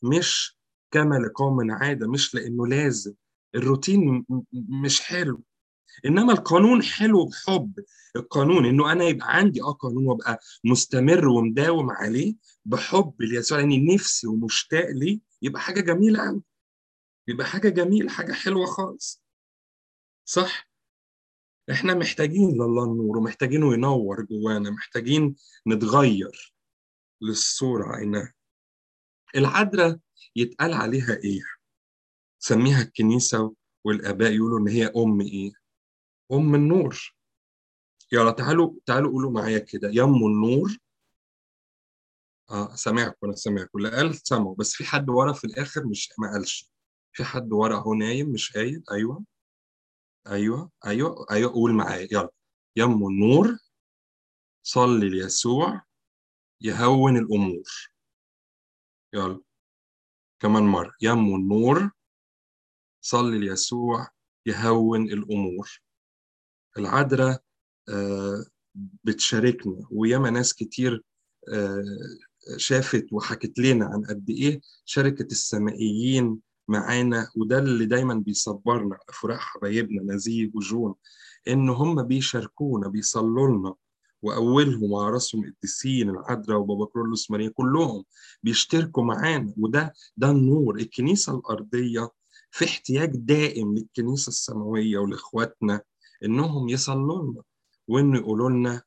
[0.03, 0.57] مش
[0.91, 3.13] كما لقوم عادة مش لأنه لازم.
[3.55, 4.25] الروتين
[4.83, 5.43] مش حلو.
[6.05, 7.73] إنما القانون حلو بحب.
[8.15, 14.27] القانون إنه أنا يبقى عندي آه قانون وأبقى مستمر ومداوم عليه بحب ليسوع لأني نفسي
[14.27, 15.19] ومشتاق ليه.
[15.41, 16.41] يبقى حاجة جميلة قوي
[17.27, 19.23] يبقى حاجة جميلة حاجة حلوة خالص.
[20.25, 20.67] صح؟
[21.71, 25.35] إحنا محتاجين لله النور ومحتاجينه ينور جوانا محتاجين
[25.67, 26.53] نتغير
[27.21, 28.33] للصورة عينها
[29.35, 29.99] العذراء
[30.35, 31.41] يتقال عليها إيه؟
[32.39, 35.51] سميها الكنيسة والآباء يقولوا إن هي أم إيه؟
[36.31, 37.15] أم النور.
[38.11, 39.89] يلا تعالوا تعالوا قولوا معايا كده.
[39.93, 40.77] يم النور.
[42.51, 43.77] آه سامعكم أنا سامعكم.
[43.77, 46.71] اللي قال سمعوا بس في حد ورا في الآخر مش ما قالش.
[47.13, 48.83] في حد ورا أهو نايم مش قايل.
[48.91, 49.25] أيوه.
[50.27, 52.07] أيوه أيوه أيوه قول معايا.
[52.11, 52.29] يلا.
[52.75, 53.57] يم النور.
[54.63, 55.81] صلي ليسوع.
[56.61, 57.91] يهون الأمور.
[59.13, 59.41] يلا.
[60.39, 60.93] كمان مرة.
[61.01, 61.91] يم النور.
[63.01, 64.07] صلي ليسوع.
[64.45, 65.81] يهون الأمور.
[66.77, 67.43] العذراء
[67.89, 68.45] آه
[69.03, 71.03] بتشاركنا وياما ناس كتير
[71.53, 71.83] آه
[72.57, 80.13] شافت وحكت لنا عن قد إيه شركة السمائيين معانا وده اللي دايما بيصبرنا افراح حبايبنا
[80.13, 80.95] نزيه وجون
[81.47, 83.73] إن هم بيشاركونا بيصلوا لنا
[84.21, 88.03] وأولهم على راسهم القديسين العذراء وبابا كرولوس ماريا كلهم
[88.43, 89.53] بيشتركوا معانا.
[89.57, 92.09] وده ده النور الكنيسة الأرضية
[92.51, 95.81] في احتياج دائم للكنيسة السماوية ولإخواتنا
[96.25, 97.41] إنهم يصلوا لنا
[97.87, 98.81] وإنه يقولوا لنا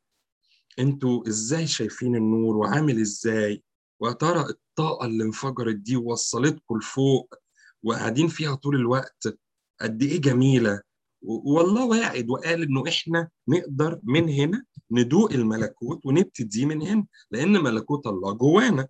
[0.79, 3.62] أنتوا إزاي شايفين النور وعامل إزاي؟
[4.01, 7.35] ويا ترى الطاقة اللي انفجرت دي وصلتكم لفوق
[7.83, 9.38] وقاعدين فيها طول الوقت
[9.81, 10.83] قد إيه جميلة.
[11.23, 18.07] والله واعد وقال إنه إحنا نقدر من هنا ندوق الملكوت ونبتدي من هنا لأن ملكوت
[18.07, 18.88] الله جوانا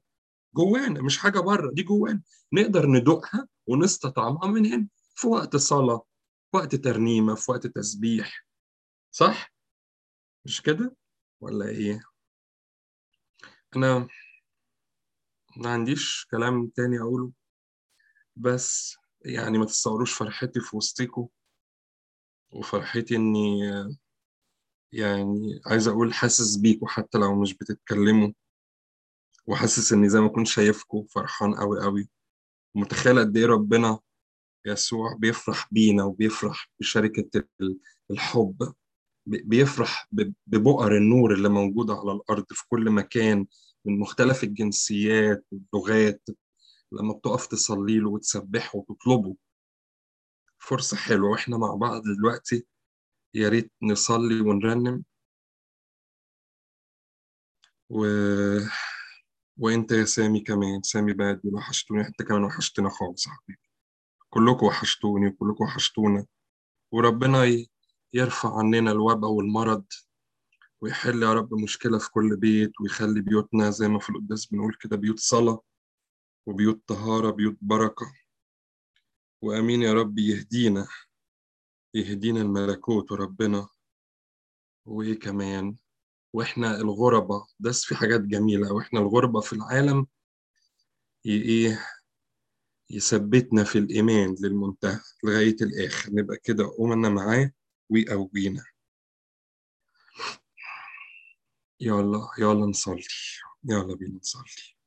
[0.55, 2.23] جوانا مش حاجة بره دي جوانا.
[2.53, 6.05] نقدر ندوقها ونستطعمها من هنا في وقت صلاة
[6.51, 8.47] في وقت ترنيمة في وقت تسبيح.
[9.11, 9.53] صح؟
[10.45, 10.97] مش كده؟
[11.41, 12.01] ولا إيه؟
[13.77, 14.09] أنا
[15.57, 17.33] ما عنديش كلام تاني أقوله.
[18.39, 21.29] بس يعني ما تتصوروش فرحتي في وسطكم
[22.53, 23.61] وفرحتي إني
[24.93, 28.33] يعني عايز أقول حاسس بيكوا حتى لو مش بتتكلموا
[29.47, 32.09] وحاسس إني زي ما اكون شايفكوا فرحان قوي قوي
[32.75, 33.99] ومتخيل قد إيه ربنا
[34.67, 37.45] يسوع بيفرح بينا وبيفرح بشركة
[38.11, 38.75] الحب
[39.27, 40.09] بيفرح
[40.47, 43.47] ببؤر النور اللي موجودة على الأرض في كل مكان
[43.85, 46.23] من مختلف الجنسيات واللغات
[46.93, 49.37] لما بتقف تصلي له وتسبحه وتطلبه.
[50.59, 51.31] فرصة حلوة.
[51.31, 52.67] وإحنا مع بعض دلوقتي.
[53.35, 55.05] يا ريت نصلي ونرنم.
[57.91, 58.07] و...
[59.59, 60.83] وانت يا سامي كمان.
[60.83, 62.07] سامي بادي وحشتوني.
[62.07, 63.61] انت كمان وحشتنا خالص حبيبي.
[64.31, 66.27] كلكم وحشتوني وكلكم وحشتونا.
[66.93, 67.67] وربنا.
[68.13, 69.87] يرفع عننا الوباء والمرض
[70.81, 74.97] ويحل يا رب مشكلة في كل بيت ويخلي بيوتنا زي ما في القداس بنقول كده
[74.97, 75.63] بيوت صلاة.
[76.47, 78.13] وبيوت طهارة بيوت بركة.
[79.43, 80.89] وأمين يا رب يهدينا
[81.95, 83.69] يهدينا الملكوت وربنا.
[84.87, 85.77] وإيه كمان
[86.33, 88.73] وإحنا الغربة بس في حاجات جميلة.
[88.73, 90.07] وإحنا الغربة في العالم
[91.27, 91.87] إيه
[92.91, 96.11] يثبتنا في الإيمان للمنتهى لغاية الآخر.
[96.13, 97.53] نبقى كده أمنا معاه
[97.91, 98.65] ويقوينا.
[101.81, 103.05] يلا يلا نصلي.
[103.65, 104.78] يلا بينا نصلي.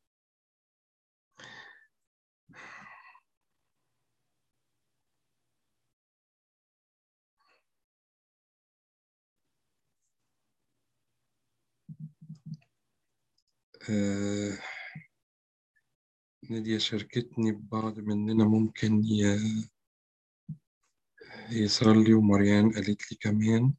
[13.91, 14.57] آه
[16.49, 19.37] نادية شاركتني ببعض مننا ممكن ي...
[21.49, 23.73] يصلي ومريان قالت لي كمان.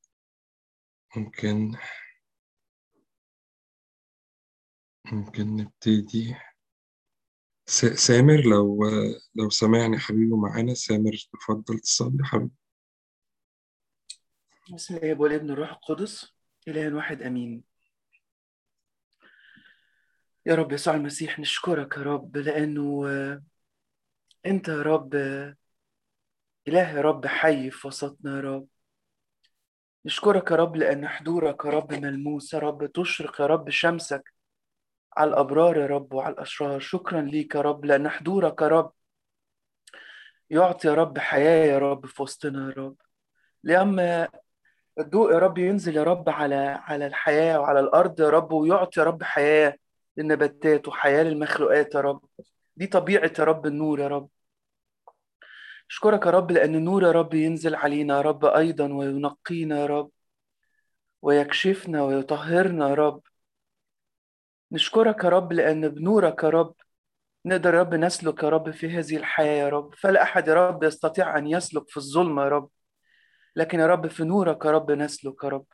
[1.17, 1.77] ممكن
[5.13, 6.37] ممكن نبتدي.
[7.67, 7.85] س...
[7.85, 8.85] سامر لو
[9.35, 10.75] لو سمعني حبيبي معانا.
[10.75, 12.55] سامر تفضل تصلي حبيبي.
[14.75, 16.33] بسم الله والابن الروح القدس
[16.69, 17.72] إله واحد أمين.
[20.47, 23.05] يا رب يسوع المسيح نشكرك يا رب لأنه
[24.47, 25.15] أنت يا رب
[26.69, 28.67] إله يا رب حي في وسطنا يا رب
[30.05, 34.35] نشكرك يا رب لأن حضورك يا رب ملموس يا رب تشرق يا رب شمسك
[35.17, 38.93] على الأبرار يا رب وعلى الأشرار شكرا ليك يا رب لأن حضورك يا رب
[40.51, 42.97] يعطي يا رب حياة يا رب في وسطنا يا رب
[43.63, 44.29] لأما
[44.99, 49.05] الضوء يا رب ينزل يا رب على على الحياة وعلى الأرض يا رب ويعطي يا
[49.05, 49.75] رب حياة
[50.17, 52.21] للنباتات وحياة للمخلوقات يا رب
[52.77, 54.29] دي طبيعة يا رب النور يا رب
[55.91, 60.11] أشكرك يا رب لأن النور يا رب ينزل علينا يا رب أيضا وينقينا يا رب
[61.23, 63.23] ويكشفنا ويطهرنا يا رب
[64.73, 66.75] نشكرك يا رب لأن بنورك يا رب
[67.47, 70.83] نقدر يا رب نسلك يا رب في هذه الحياة يا رب فلا أحد يا رب
[70.85, 72.71] يستطيع أن يسلك في الظلمة يا رب
[73.57, 75.67] لكن يا رب في نورك يا رب نسلك يا رب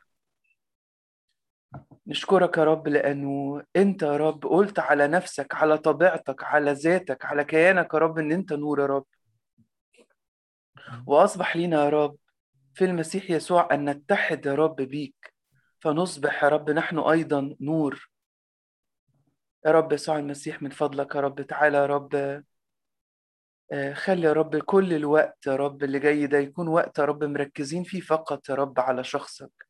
[2.09, 7.43] نشكرك يا رب لأنه أنت يا رب قلت على نفسك على طبيعتك على ذاتك على
[7.43, 9.05] كيانك يا رب إن أنت نور يا رب.
[11.07, 12.17] وأصبح لينا يا رب
[12.73, 15.33] في المسيح يسوع أن نتحد يا رب بيك.
[15.79, 18.09] فنصبح يا رب نحن أيضا نور.
[19.65, 22.43] يا رب يسوع المسيح من فضلك يا رب تعالى يا رب
[23.71, 27.23] آه، خلي يا رب كل الوقت يا رب اللي جاي ده يكون وقت يا رب
[27.23, 29.68] مركزين فيه فقط يا رب على شخصك.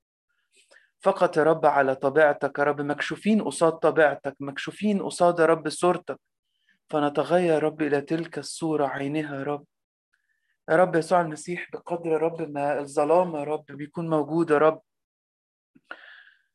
[1.01, 6.19] فقط يا رب على طبيعتك يا رب مكشوفين قصاد طبيعتك مكشوفين قصاد يا رب صورتك
[6.89, 9.65] فنتغير يا رب إلى تلك الصورة عينها يا رب
[10.69, 14.81] يا رب يسوع المسيح بقدر يا رب ما الظلام يا رب بيكون موجود يا رب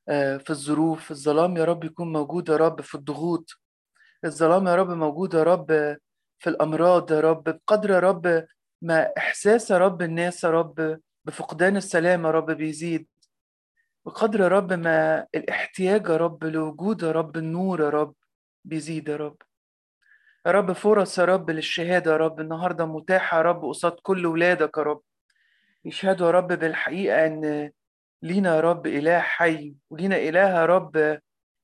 [0.09, 3.51] آه، في الظروف الظلام يا رب يكون موجود يا رب في الضغوط
[4.25, 5.67] الظلام يا رب موجود يا رب
[6.39, 8.47] في الأمراض يا رب بقدر يا رب
[8.83, 13.07] ما إحساس يا رب الناس يا رب بفقدان السلام يا رب بيزيد
[14.07, 18.15] بقدر يا رب ما الاحتياج يا رب لوجود يا رب النور يا رب
[18.65, 19.37] بيزيد يا رب
[20.47, 24.79] يا رب فرص يا رب للشهادة يا رب النهاردة متاحة يا رب قصاد كل ولادك
[24.79, 25.01] يا رب
[25.85, 27.71] يشهدوا يا رب بالحقيقة إن
[28.23, 31.21] لينا يا رب إله حي ولينا إله يا رب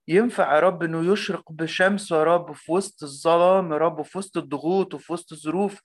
[0.09, 4.37] ينفع يا رب إنه يشرق بشمسه يا رب في وسط الظلام يا رب وفي وسط
[4.37, 5.81] الضغوط وفي وسط الظروف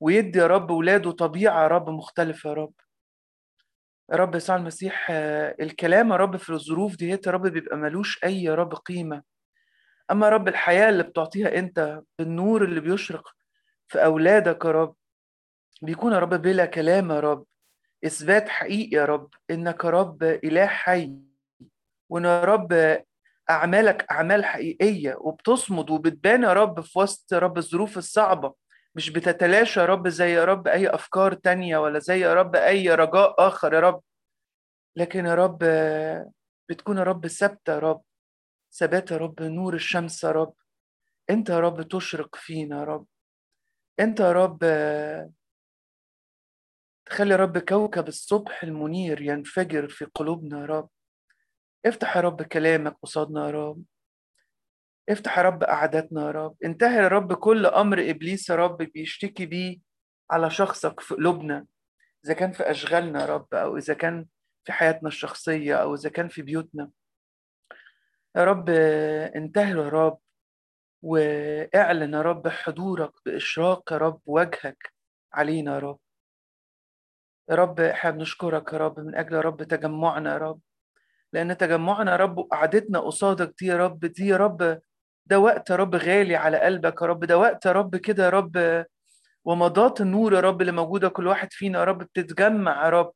[0.00, 2.72] ويدي يا رب ولاده طبيعة يا رب مختلفة يا رب
[4.12, 8.24] يا رب يسوع المسيح آه، الكلام يا رب في الظروف دي يا رب بيبقى ملوش
[8.24, 9.22] أي يا رب قيمة
[10.10, 13.28] أما يا رب الحياة اللي بتعطيها أنت بالنور اللي بيشرق
[13.88, 14.94] في أولادك يا رب
[15.82, 17.44] بيكون يا رب بلا كلام يا رب
[18.06, 21.12] إثبات حقيقي يا رب إنك يا رب إله حي
[22.08, 22.98] وإن يا رب
[23.50, 28.54] أعمالك أعمال حقيقية وبتصمد وبتبان يا رب في وسط رب الظروف الصعبة
[28.96, 32.94] مش بتتلاشى يا رب زي يا رب أي أفكار تانية ولا زي يا رب أي
[32.94, 34.02] رجاء آخر يا رب.
[34.96, 35.58] لكن يا رب
[36.68, 38.02] بتكون يا رب ثابتة يا رب.
[38.72, 40.54] ثبات يا رب نور الشمس يا رب.
[41.30, 43.06] أنت يا رب تشرق فينا يا رب.
[44.00, 44.58] أنت يا رب
[47.06, 50.88] تخلي يا رب كوكب الصبح المنير ينفجر في قلوبنا يا رب.
[51.86, 53.82] افتح يا رب كلامك قصادنا يا رب.
[55.08, 59.46] افتح يا رب قعداتنا يا رب انتهي يا رب كل أمر ابليس يا رب بيشتكي
[59.46, 59.78] بيه
[60.30, 61.66] على شخصك في قلوبنا
[62.24, 64.26] اذا كان في اشغالنا يا رب أو اذا كان
[64.64, 66.90] في حياتنا الشخصيه أو اذا كان في بيوتنا
[68.36, 68.68] يا رب
[69.36, 70.18] انتهي يا رب
[71.02, 74.92] واعلن يا رب حضورك باشراق يا رب وجهك
[75.32, 75.98] علينا يا رب
[77.50, 80.60] يا رب إحنا بنشكرك يا رب من أجل يا رب تجمعنا يا رب
[81.32, 84.80] لأن تجمعنا يا رب وقعدتنا قصادك دي يا رب دي يا رب
[85.26, 88.30] ده وقت يا رب غالي على قلبك يا رب ده وقت يا رب كده يا
[88.30, 88.84] رب
[89.44, 93.12] ومضات النور يا رب اللي موجودة كل واحد فينا يا رب بتتجمع يا رب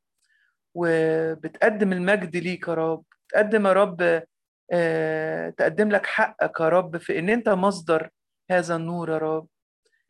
[0.75, 4.23] وبتقدم المجد ليك يا رب تقدم يا رب
[4.73, 8.09] آه، تقدم لك حقك يا رب في إن أنت مصدر
[8.51, 9.47] هذا النور يا رب.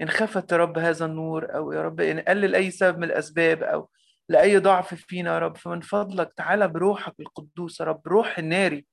[0.01, 3.63] إن خفت يا رب هذا النور أو يا رب إن قلل اي سبب من الأسباب
[3.63, 3.89] أو
[4.29, 8.85] لأي ضعف فينا يا رب فمن فضلك تعالى بروحك القدوس يا رب روح الناري.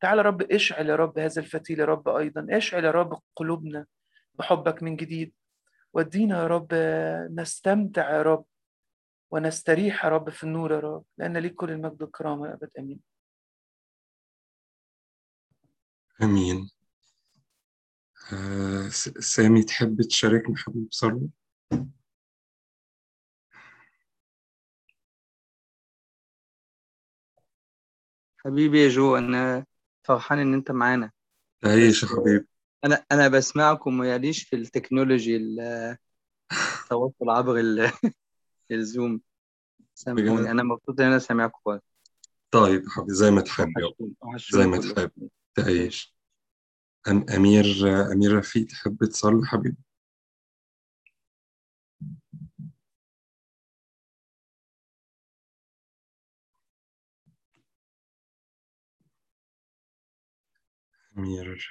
[0.00, 3.86] تعالى يا رب اشعل يا رب هذا الفتيل يا رب أيضا اشعل يا رب قلوبنا
[4.34, 5.34] بحبك من جديد.
[5.92, 6.74] ودينا يا رب
[7.40, 8.44] نستمتع يا رب
[9.30, 13.00] ونستريح يا رب في النور يا رب لأن ليك كل المجد والكرامة يا أبد آمين.
[16.22, 16.70] آمين.
[18.32, 18.88] آه،
[19.20, 21.28] سامي تحب تشاركنا حبيب صلي
[28.38, 29.66] حبيبي يا جو أنا
[30.06, 31.10] فرحان إن أنت معانا.
[31.60, 32.46] تعيش يا حبيبي
[32.84, 35.96] أنا أنا بسمعكم وياليش في التكنولوجي ال-
[36.82, 37.90] التواصل عبر ال-
[38.70, 39.20] الزوم.
[39.94, 41.80] سامحوني؟ أنا مبسوط إن أنا سامعكم كويس
[42.50, 43.72] طيب يا حبيبي زي ما تحب.
[43.78, 44.12] يلا.
[44.52, 44.78] زي ما.
[44.78, 45.10] تحب.
[45.54, 46.16] تعيش.
[47.08, 47.64] أم أمير
[48.12, 49.76] أمير رفيق تحب تصلي؟ حبيبي.
[61.18, 61.68] أمير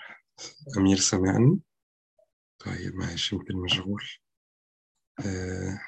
[0.77, 1.59] أمير سامعني
[2.59, 4.03] طيب ماشي يمكن مشغول.
[5.19, 5.79] آه.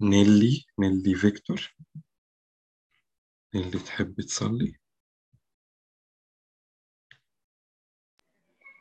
[0.00, 1.76] نيلي نيلي فيكتور.
[3.54, 4.78] نيلي تحب تصلي؟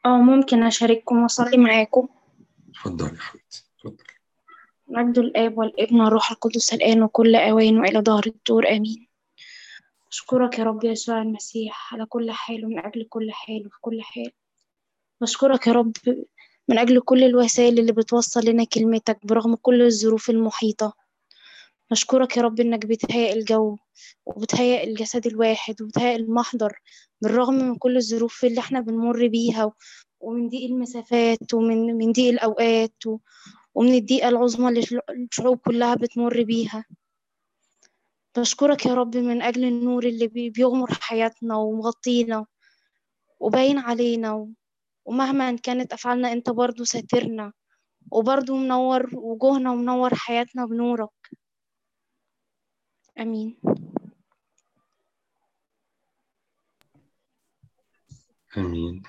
[0.06, 2.08] آه ممكن أشارككم وأصلي معاكم.
[2.70, 4.17] اتفضلي يا حبيبتي اتفضلي.
[4.88, 8.68] مجد الآب والابن والروح القدس الآن وكل أوان وإلى ظهر الدور.
[8.70, 9.08] آمين.
[10.12, 14.32] أشكرك يا رب يسوع المسيح على كل حال ومن أجل كل حال وفي كل حال.
[15.22, 15.92] بشكرك يا رب
[16.68, 20.94] من أجل كل الوسائل اللي بتوصل لنا كلمتك برغم كل الظروف المحيطة.
[21.92, 23.78] نشكرك يا رب إنك بتهيئ الجو
[24.26, 26.80] وبتهيئ الجسد الواحد وبتهيئ المحضر
[27.22, 29.72] بالرغم من كل الظروف اللي إحنا بنمر بيها
[30.20, 33.04] ومن ضيق المسافات ومن من ضيق الأوقات
[33.78, 36.86] ومن الضيقة العظمى اللي الش- الشعوب كلها بتمر بيها.
[38.38, 42.46] بشكرك يا رب من أجل النور اللي بي- بيغمر حياتنا ومغطينا
[43.40, 44.54] وباين علينا
[45.06, 47.54] ومهما كانت أفعالنا أنت برضو ساترنا
[48.12, 51.10] وبرضو منور وجوهنا ومنور حياتنا بنورك.
[53.20, 53.58] آمين.
[58.58, 59.04] آمين.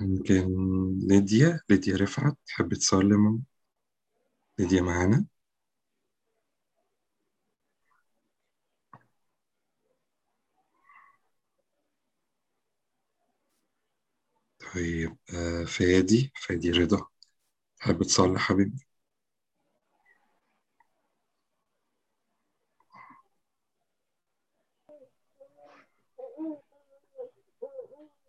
[0.00, 0.46] يمكن
[1.08, 2.72] ليديا ليديا رفعت تحب
[3.16, 3.40] ماما؟
[4.58, 5.26] ليديا معانا؟
[14.74, 17.06] طيب آه، فادي فادي رضا
[17.78, 18.86] تحب تصلي حبيبي؟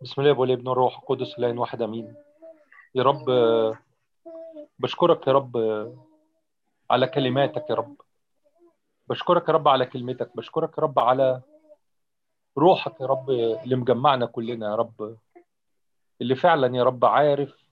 [0.02, 2.16] بسم الله والابن والروح القدس الان واحد آمين.
[2.96, 3.26] يا رب
[4.80, 5.58] بشكرك يا رب
[6.90, 7.96] على كلماتك يا رب.
[9.08, 11.42] بشكرك يا رب على كلمتك بشكرك يا رب على
[12.58, 15.18] روحك يا رب اللي مجمعنا كلنا يا رب.
[16.22, 17.66] اللي فعلا يا رب عارف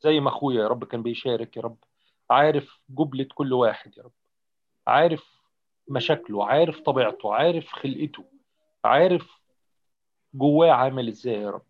[0.00, 1.76] زي ما أخويا يا رب كان بيشارك يا رب
[2.30, 4.12] عارف جبلة كل واحد يا رب.
[4.86, 5.40] عارف
[5.88, 8.24] مشاكله عارف طبيعته عارف خلقته
[8.84, 9.39] عارف
[10.34, 11.66] جواه عامل إزاي يا رب؟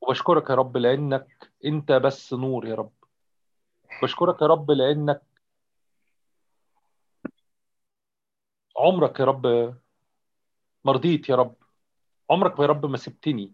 [0.00, 2.92] وبشكرك يا رب لأنك أنت بس نور يا رب.
[4.02, 5.22] بشكرك يا رب لأنك
[8.78, 9.76] عمرك يا رب
[10.84, 11.54] مرضيت يا رب.
[12.30, 13.52] عمرك يا رب ما سبتني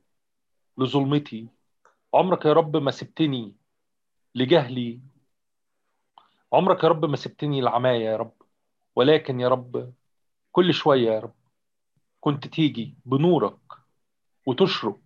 [0.78, 1.48] لظلمتي.
[2.14, 3.54] عمرك يا رب ما سبتني
[4.34, 5.00] لجهلي.
[6.52, 8.32] عمرك يا رب ما سبتني لعماية يا رب.
[8.96, 9.92] ولكن يا رب
[10.52, 11.34] كل شوية يا رب
[12.20, 13.81] كنت تيجي بنورك.
[14.46, 14.98] وتشرق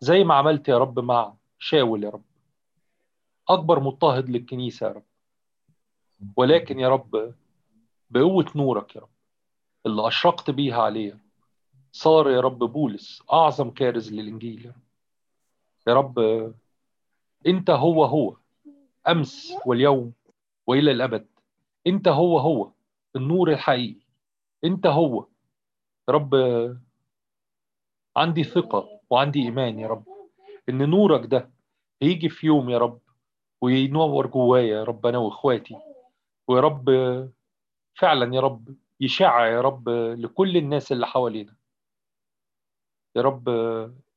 [0.00, 2.24] زي ما عملت يا رب مع شاول يا رب.
[3.48, 5.04] أكبر مضطهد للكنيسة يا رب.
[6.36, 7.34] ولكن يا رب
[8.10, 9.08] بقوة نورك يا رب.
[9.86, 11.18] اللي أشرقت بيها عليه
[11.92, 14.82] صار يا رب بولس أعظم كارز للإنجيل يا رب.
[15.86, 16.18] يا رب
[17.46, 18.36] أنت هو هو
[19.08, 20.12] أمس واليوم
[20.66, 21.26] وإلى الأبد.
[21.86, 22.72] أنت هو هو
[23.16, 24.06] النور الحقيقي.
[24.64, 25.26] أنت هو.
[26.08, 26.34] يا رب
[28.18, 30.04] عندي ثقة وعندي إيمان يا رب.
[30.68, 31.50] إن نورك ده
[32.02, 33.00] هيجي في يوم يا رب
[33.62, 35.76] وينور جوايا يا رب أنا وإخواتي.
[36.48, 36.90] ويا رب
[37.94, 41.56] فعلا يا رب يشع يا رب لكل الناس اللي حوالينا.
[43.16, 43.48] يا رب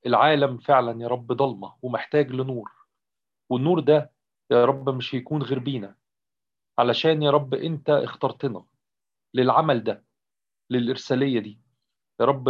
[0.06, 2.72] العالم فعلا يا رب ضلمة ومحتاج لنور.
[3.50, 4.12] والنور ده
[4.52, 5.96] يا رب مش هيكون غير بينا.
[6.80, 8.66] علشان يا رب أنت اخترتنا
[9.34, 10.04] للعمل ده
[10.70, 11.60] للإرسالية دي.
[12.20, 12.50] يا رب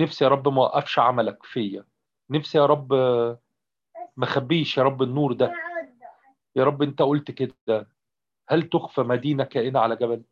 [0.00, 1.84] نفسي يا رب ما وقفش عملك فيا.
[2.30, 2.92] نفسي يا رب
[4.16, 5.52] ما خبيش يا رب النور ده.
[6.56, 7.88] يا رب أنت قلت كده.
[8.48, 10.22] هل تخفى مدينة كائنة على جبل؟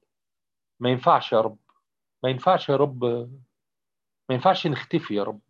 [0.80, 1.58] ما ينفعش يا رب.
[2.22, 3.04] ما ينفعش يا رب.
[4.28, 5.40] ما ينفعش نختفي يا رب.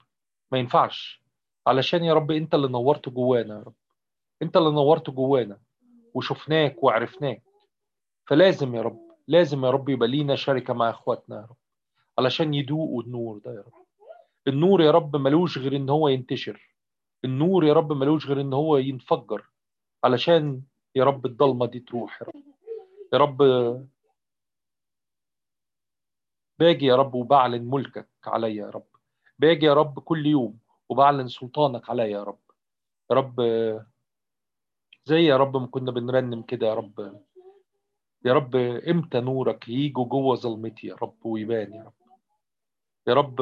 [0.53, 1.23] ما ينفعش.
[1.67, 3.75] علشان يا رب أنت اللي نورت جوانا يا رب.
[4.43, 5.59] أنت اللي نورت جوانا
[6.15, 7.43] وشفناك وعرفناك.
[8.27, 11.57] فلازم يا رب لازم يا رب يبقى لينا شركة مع إخواتنا يا رب.
[12.19, 13.78] علشان يدوقوا النور ده يا رب.
[14.49, 16.75] النور يا رب ملوش غير ان هو ينتشر
[17.25, 19.51] النور يا رب ملوش غير ان هو ينفجر
[20.05, 20.63] علشان
[20.95, 22.43] يا رب الضلمة دي تروح يا رب
[23.13, 23.43] يا رب
[26.59, 28.87] باجي يا رب وبعلن ملكك عليا يا رب
[29.39, 32.39] باجي يا رب كل يوم وبعلن سلطانك عليا يا رب
[33.11, 33.41] يا رب
[35.05, 37.23] زي يا رب ما كنا بنرنم كده يا رب
[38.25, 41.93] يا رب إمتى نورك يجوا جوه ظلمتي يا رب ويبان يا رب
[43.07, 43.41] يا رب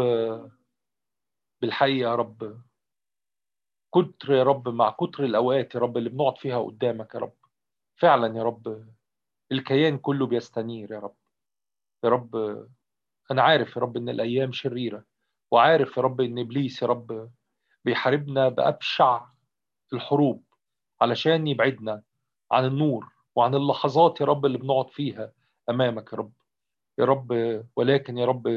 [1.66, 2.60] بالحقيقة يا رب.
[3.94, 7.32] كتر يا رب مع كتر الأوقات يا رب اللي بنقعد فيها قدامك يا رب.
[7.96, 8.86] فعلا يا رب
[9.52, 11.14] الكيان كله بيستنير يا رب.
[12.04, 12.36] يا رب
[13.30, 15.04] أنا عارف يا رب إن الأيام شريرة
[15.50, 17.30] وعارف يا رب إن إبليس يا رب
[17.84, 19.26] بيحاربنا بأبشع
[19.92, 20.42] الحروب
[21.00, 22.02] علشان يبعدنا
[22.52, 25.32] عن النور وعن اللحظات يا رب اللي بنقعد فيها
[25.70, 26.32] أمامك يا رب.
[26.98, 27.32] يا رب
[27.76, 28.48] ولكن يا رب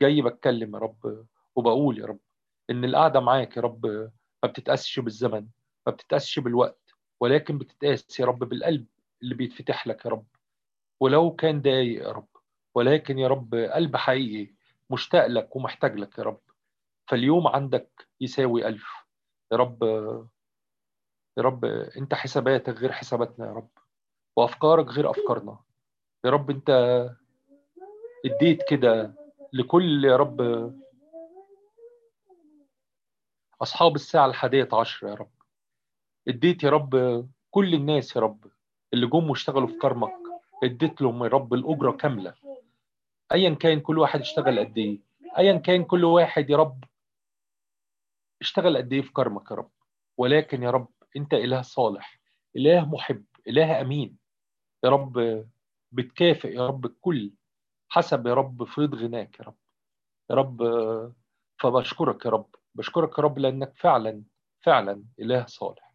[0.00, 1.26] جاي بتكلم يا رب
[1.56, 2.18] وبقول يا رب
[2.70, 3.86] إن القعدة معاك يا رب
[4.42, 5.46] ما بتتقاسش بالزمن
[5.86, 8.86] ما بتتقاسش بالوقت ولكن بتتقاس يا رب بالقلب
[9.22, 10.26] اللي بيتفتح لك يا رب.
[11.00, 12.28] ولو كان دايق يا رب
[12.74, 14.54] ولكن يا رب قلب حقيقي
[14.90, 16.40] مشتاق لك ومحتاج لك يا رب.
[17.08, 18.86] فاليوم عندك يساوي ألف.
[19.52, 19.82] يا رب
[21.38, 23.68] يا رب أنت حساباتك غير حساباتنا يا رب
[24.36, 25.58] وأفكارك غير أفكارنا.
[26.24, 26.70] يا رب أنت
[28.24, 29.14] اديت كده
[29.52, 30.40] لكل يا رب
[33.62, 35.30] أصحاب الساعة الحادية عشر يا رب.
[36.28, 36.90] اديت يا رب
[37.50, 38.46] كل الناس يا رب
[38.92, 40.12] اللي جم واشتغلوا في كرمك
[40.64, 42.34] اديت لهم يا رب الأجرة كاملة.
[43.32, 45.00] أيا كان كل واحد اشتغل قد إيه.
[45.38, 46.84] أيا كان كل واحد يا رب
[48.40, 49.70] اشتغل قد إيه في كرمك يا رب.
[50.16, 52.20] ولكن يا رب أنت إله صالح
[52.56, 54.18] إله محب إله أمين.
[54.84, 55.44] يا رب
[55.92, 57.32] بتكافئ يا رب الكل
[57.88, 59.56] حسب يا رب فيض غناك يا رب.
[60.30, 60.62] يا رب
[61.58, 62.55] فبشكرك يا رب.
[62.76, 64.22] بشكرك يا رب لأنك فعلا
[64.60, 65.94] فعلا إله صالح.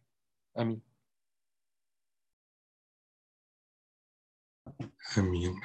[0.58, 0.82] آمين.
[5.18, 5.60] آمين.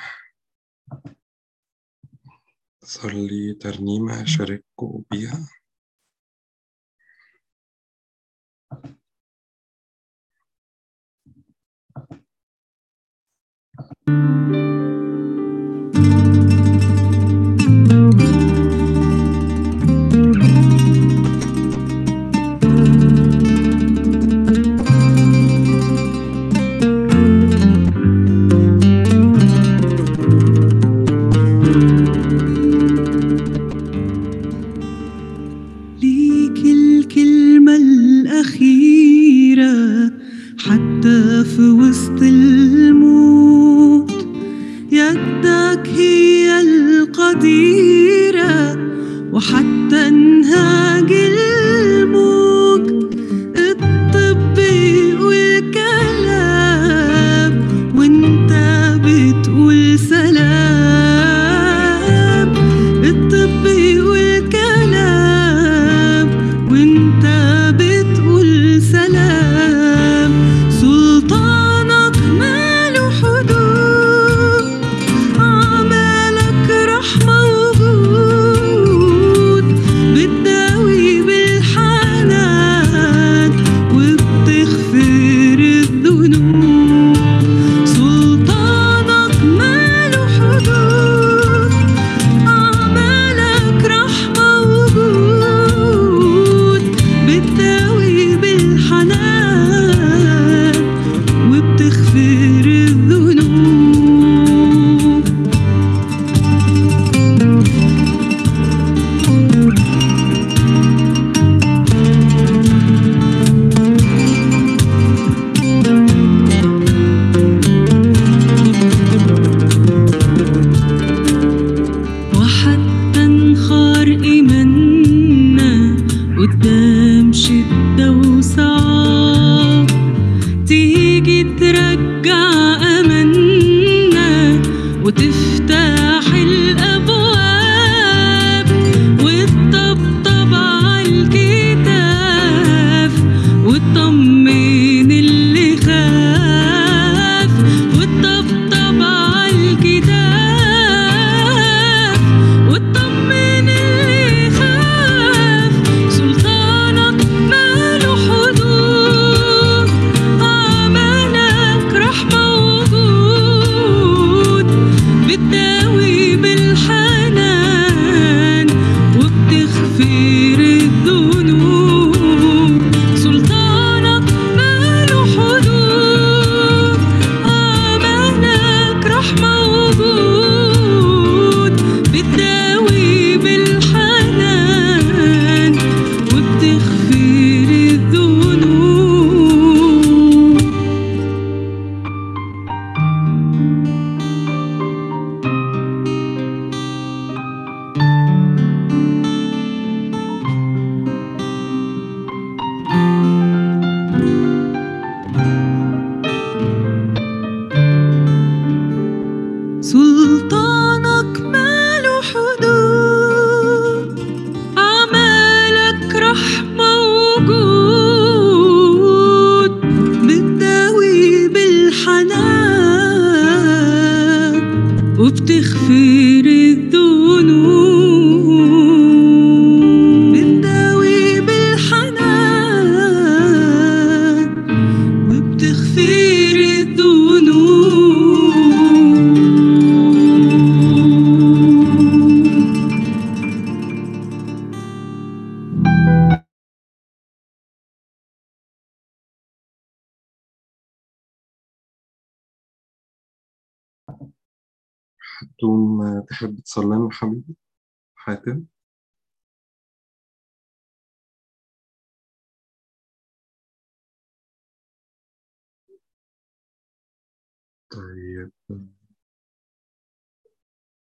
[2.84, 5.50] صلي ترنيمة شاركوا بيها.
[14.08, 14.67] ليك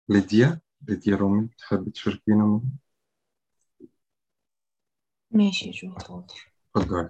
[0.09, 2.61] ليديا ليديا رومي تحب تشاركينا؟
[5.31, 5.93] ماشي جو
[6.75, 7.09] اتفضلي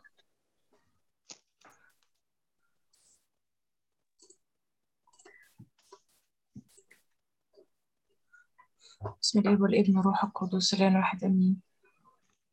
[9.22, 11.62] بسم الله والابن والروح القدس الان واحد امين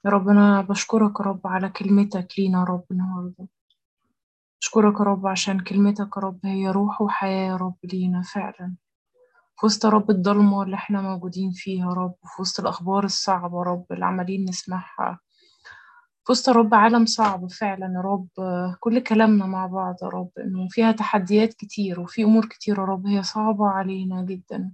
[0.05, 3.49] يا رب أنا بشكرك يا رب على كلمتك لينا يا رب النهارده
[4.61, 8.74] بشكرك يا رب عشان كلمتك يا رب هي روح وحياة يا رب لينا فعلا
[9.57, 14.05] في وسط رب الضلمة اللي إحنا موجودين فيها رب وفي وسط الأخبار الصعبة رب اللي
[14.05, 15.18] عمالين نسمعها.
[16.24, 18.28] في وسط رب عالم صعب فعلا يا رب.
[18.80, 23.07] كل كلامنا مع بعض يا رب إنه فيها تحديات كتير وفي أمور كتير يا رب.
[23.07, 24.72] هي صعبة علينا جدا.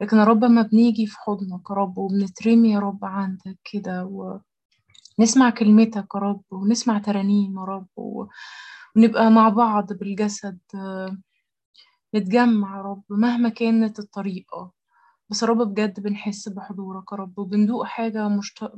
[0.00, 4.04] لكن يا رب ما بنيجي في حضنك يا رب وبنترمي يا رب عندك كده
[5.18, 7.86] ونسمع كلمتك يا رب ونسمع ترانيم يا رب.
[8.96, 10.58] ونبقى مع بعض بالجسد.
[12.14, 14.72] نتجمع يا رب مهما كانت الطريقة.
[15.30, 18.72] بس يا رب بجد بنحس بحضورك يا رب وبندوق حاجة مشت...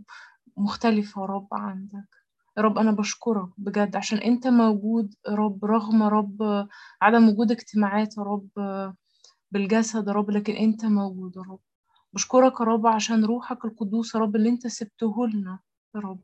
[0.57, 2.09] مختلفة يا رب عندك.
[2.57, 6.69] يا رب أنا بشكرك بجد عشان أنت موجود يا رب رغم يا رب
[7.03, 8.49] عدم وجود اجتماعات يا رب
[9.51, 11.59] بالجسد يا رب لكن أنت موجود يا رب.
[12.13, 15.59] بشكرك يا رب عشان روحك القدوس يا رب اللي أنت سبته لنا
[15.95, 16.21] يا رب.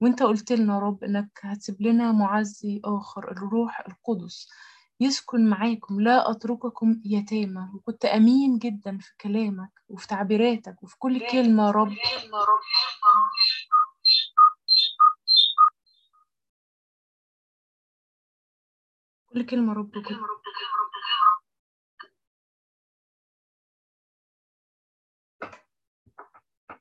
[0.00, 4.48] وأنت قلت لنا يا رب إنك هتسيب لنا معزي آخر الروح القدس.
[5.00, 7.68] يسكن معاكم لا أترككم يتامى.
[7.74, 11.94] وكنت أمين جدا في كلامك وفي تعبيراتك وفي كل كلمة يا رب.
[19.32, 19.90] كل كلمة يا رب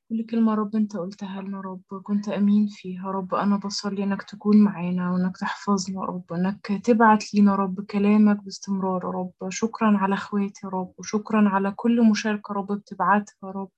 [0.10, 3.12] كل كلمة رب أنت قلتها لنا رب كنت أمين فيها.
[3.12, 9.06] رب أنا بصلي إنك تكون معانا وإنك تحفظنا رب إنك تبعت لينا رب كلامك باستمرار
[9.06, 9.50] رب.
[9.50, 13.70] شكرا على إخواتي رب وشكرا على كل مشاركة رب بتبعتها رب.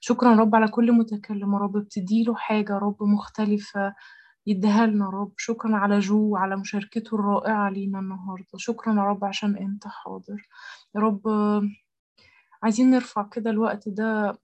[0.00, 3.94] شكرا رب على كل متكلم رب بتديله حاجة رب مختلفة
[4.46, 5.32] يديها لنا رب.
[5.36, 8.46] شكرا على جو على مشاركته الرائعة لينا النهاردة.
[8.56, 10.48] شكرا يا رب عشان أنت حاضر.
[10.94, 11.22] يا رب
[12.62, 14.38] عايزين نرفع كده الوقت ده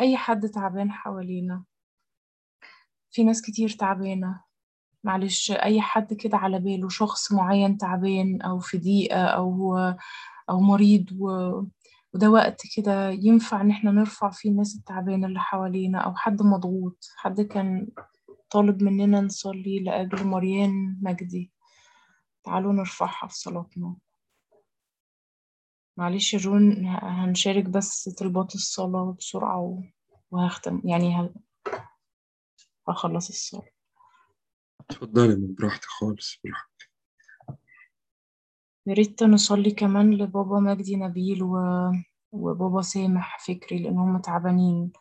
[0.00, 1.64] أي حد تعبان حوالينا.
[3.10, 4.40] في ناس كتير تعبانة.
[5.04, 9.76] معلش أي حد كده على باله شخص معين تعبان أو في ضيقة أو
[10.50, 11.28] أو مريض و...
[12.14, 17.04] وده وقت كده ينفع إن إحنا نرفع فيه الناس التعبانة اللي حوالينا أو حد مضغوط
[17.16, 17.88] حد كان
[18.50, 21.52] طالب مننا نصلي لأجل مريان مجدي.
[22.44, 23.96] تعالوا نرفعها في صلاتنا.
[25.96, 29.82] معلش يا جون هنشارك بس طلبات الصلاة بسرعة.
[30.30, 31.34] وهختم يعني.
[32.88, 33.68] هخلص الصلاة
[34.80, 36.90] اتفضلي من براحتك خالص براحتك
[38.86, 41.56] يا ريت نصلي كمان لبابا مجدي نبيل و...
[42.32, 44.92] وبابا سامح فكري لأن هم تعبانين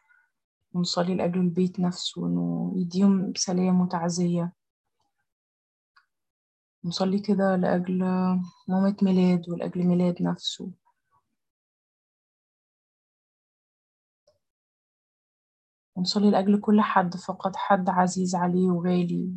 [0.74, 4.54] ونصلي لأجل البيت نفسه إنه يديهم سلام وتعزية
[6.86, 7.98] نصلي كده لأجل
[8.68, 10.72] مامة ميلاد ولأجل ميلاد نفسه
[15.96, 19.32] ونصلي لأجل كل حد فقد حد عزيز عليه وغالي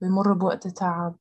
[0.00, 1.16] بيمر بوقت تعب.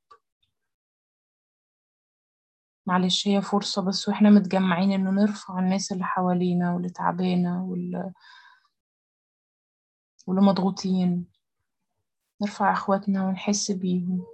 [2.85, 8.13] معلش هي فرصة بس وإحنا متجمعين إنه نرفع الناس اللي حوالينا واللي تعبانة واللي,
[10.27, 11.25] واللي مضغوطين.
[12.41, 14.25] نرفع إخواتنا ونحس بيهم.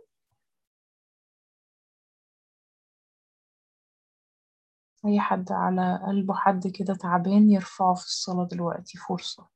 [5.05, 9.47] أي حد على قلبه حد كده تعبان يرفعه في الصلاة دلوقتي فرصة.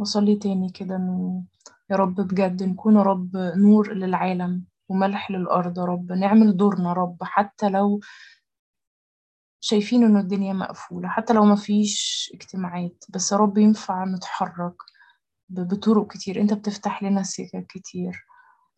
[0.00, 1.44] وصلي تاني كده إنه
[1.90, 6.94] يا رب بجد نكون يا رب نور للعالم وملح للأرض يا رب نعمل دورنا يا
[6.94, 8.00] رب حتى لو
[9.64, 14.74] شايفين إنه الدنيا مقفولة حتى لو مفيش اجتماعات بس يا رب ينفع نتحرك
[15.48, 16.40] بطرق كتير.
[16.40, 18.26] أنت بتفتح لنا سكك كتير.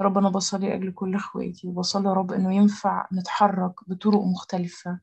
[0.01, 5.01] رب أنا بصلي أجل كل إخواتي وبصلي يا رب إنه ينفع نتحرك بطرق مختلفة.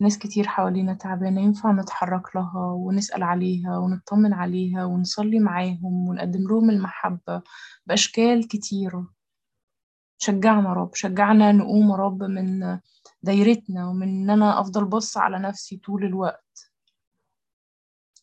[0.00, 6.70] ناس كتير حوالينا تعبانة ينفع نتحرك لها ونسأل عليها ونطمن عليها ونصلي معاهم ونقدم لهم
[6.70, 7.42] المحبة
[7.86, 9.06] بأشكال كتيرة.
[10.18, 12.78] شجعنا رب شجعنا نقوم رب من
[13.22, 16.72] دايرتنا ومن إن أنا أفضل بص على نفسي طول الوقت.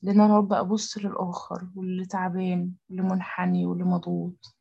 [0.01, 4.55] لأن أنا رب أبص للآخر واللي تعبان واللي منحني واللي مضغوط.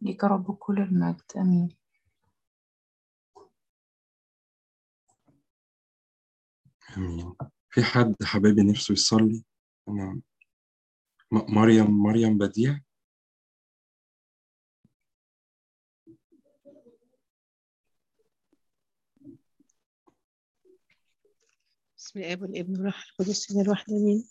[0.00, 1.22] ليك رب كل المجد.
[1.36, 1.76] آمين.
[6.96, 7.34] آمين.
[7.70, 9.44] في حد حبايبي نفسه يصلي؟
[9.88, 10.20] أنا
[11.32, 12.80] مريم مريم بديع.
[22.10, 24.28] بسم الآب والابن والروح القدس من الواحد آمين.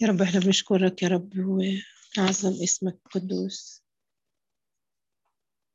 [0.00, 3.82] يا رب إحنا بنشكرك يا رب ونعظم اسمك قدوس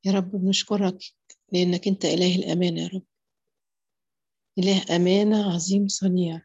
[0.03, 1.03] يا رب بنشكرك
[1.51, 3.05] لأنك أنت إله الأمانة يا رب.
[4.57, 6.41] إله أمانة عظيم صنيع.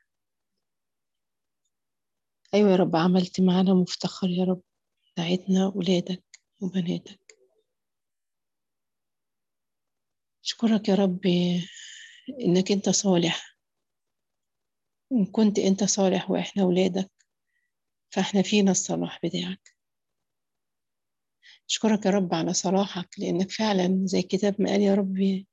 [2.55, 4.63] أيوه يا رب عملت معانا مفتخر يا رب.
[5.17, 6.25] دعيتنا ولادك
[6.61, 7.39] وبناتك.
[10.45, 11.21] اشكرك يا رب
[12.41, 13.57] إنك أنت صالح.
[15.11, 17.11] وان كنت أنت صالح وإحنا ولادك
[18.11, 19.75] فإحنا فينا الصلاح بتاعك.
[21.69, 25.45] أشكرك يا رب على صلاحك لأنك فعلا زي الكتاب ما قال يا رب.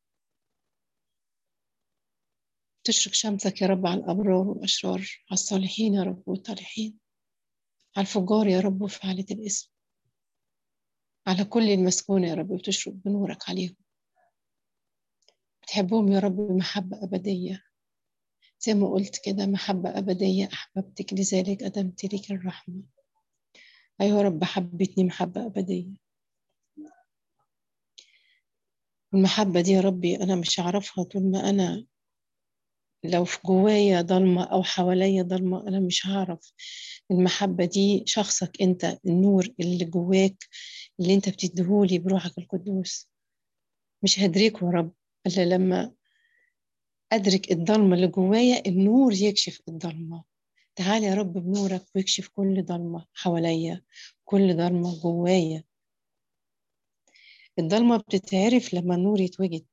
[2.84, 7.00] تشرق شمسك يا رب على الأبرار والأشرار على الصالحين يا رب والطالحين
[7.98, 9.72] على الفجار يا رب وفعالة الإسم
[11.28, 13.76] على كل المسكونة يا رب بتشرق بنورك عليهم.
[15.68, 17.64] بتحبهم يا رب بمحبة أبدية.
[18.60, 22.82] زي ما قلت كده محبة أبدية أحببتك لذلك أدمت لك الرحمة.
[24.02, 25.94] أيها رب حبتني محبة أبدية.
[29.14, 31.86] المحبة دي يا ربي أنا مش هعرفها طول ما أنا
[33.04, 36.54] لو في جوايا ضلمة أو حواليا ضلمة أنا مش هعرف.
[37.12, 40.44] المحبة دي شخصك أنت النور اللي جواك
[41.00, 43.10] اللي أنت بتديهولي بروحك القدوس.
[44.04, 44.94] مش هدركه يا رب.
[45.28, 45.94] إلا لما
[47.12, 50.24] أدرك الضلمة اللي جوايا النور يكشف الضلمة
[50.76, 53.82] تعال يا رب بنورك ويكشف كل ضلمة حواليا
[54.26, 55.64] كل ضلمة جوايا.
[57.60, 59.66] الضلمة بتتعرف لما النور يتوجد.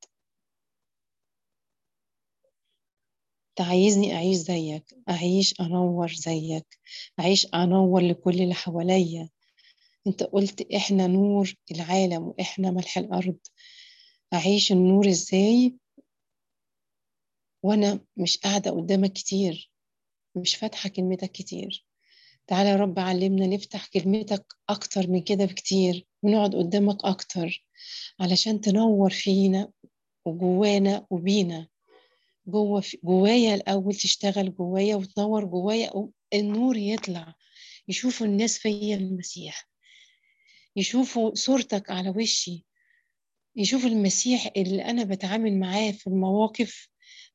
[3.55, 6.79] تعايزني أعيش زيك أعيش أنور زيك
[7.19, 9.29] أعيش أنور لكل اللي حواليا.
[10.07, 13.37] أنت قلت إحنا نور العالم وإحنا ملح الأرض.
[14.33, 15.75] أعيش النور إزاي
[17.63, 19.71] وأنا مش قاعدة قدامك كتير
[20.35, 21.85] مش فاتحة كلمتك كتير.
[22.47, 27.65] تعالى يا رب علمنا نفتح كلمتك أكتر من كده بكتير ونقعد قدامك أكتر
[28.19, 29.71] علشان تنور فينا
[30.25, 31.67] وجوانا وبينا.
[32.47, 37.35] جوه جوايا الأول تشتغل جوايا وتنور جوايا النور يطلع
[37.87, 39.69] يشوفوا الناس فيا المسيح
[40.75, 42.65] يشوفوا صورتك على وشي.
[43.55, 46.89] يشوفوا المسيح اللي أنا بتعامل معاه في المواقف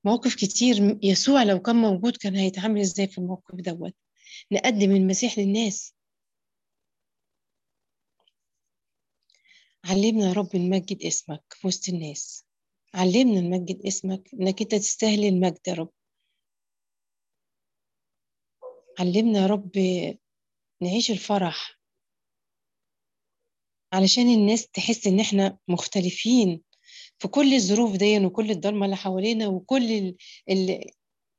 [0.04, 3.94] مواقف كتير يسوع لو كان موجود كان هيتعامل إزاي في الموقف دوت؟
[4.52, 5.94] نقدم المسيح للناس.
[9.84, 12.46] علمنا يا رب نمجد اسمك في وسط الناس.
[12.94, 15.90] علمنا نمجد اسمك إنك أنت تستاهل المجد يا رب.
[18.98, 19.72] علمنا يا رب
[20.82, 21.79] نعيش الفرح
[23.92, 26.62] علشان الناس تحس إن إحنا مختلفين
[27.18, 30.16] في كل الظروف دي وكل الضلمة اللي حوالينا وكل ال
[30.50, 30.90] ال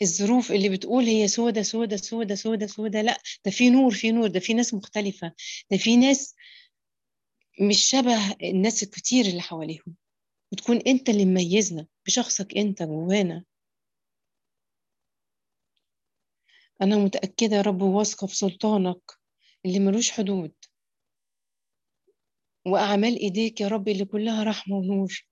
[0.02, 3.02] الظروف اللي بتقول هي سودة سودة سودة سودة سودة.
[3.02, 4.28] لا ده في نور في نور.
[4.28, 5.34] ده في ناس مختلفة.
[5.72, 6.36] ده في ناس
[7.62, 9.96] مش شبه الناس الكتير اللي حواليهم.
[10.52, 13.44] وتكون أنت اللي مميزنا بشخصك أنت جوانا.
[16.82, 19.02] أنا متأكدة يا رب واثقة في سلطانك
[19.66, 20.52] اللي ملوش حدود.
[22.66, 25.26] وأعمال إيديك يا رب اللي كلها رحمة ونور.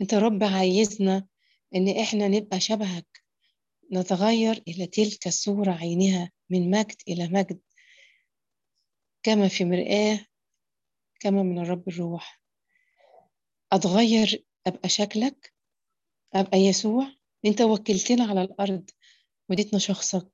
[0.00, 1.26] أنت رب عايزنا
[1.74, 3.24] إن إحنا نبقى شبهك
[3.92, 7.60] نتغير إلى تلك الصورة عينها من مجد إلى مجد
[9.22, 10.26] كما في مرآة
[11.20, 12.40] كما من الرب الروح.
[13.72, 15.54] أتغير أبقى شكلك
[16.34, 17.12] أبقى يسوع.
[17.44, 18.90] أنت وكلتنا على الأرض
[19.48, 20.28] وديتنا شخصك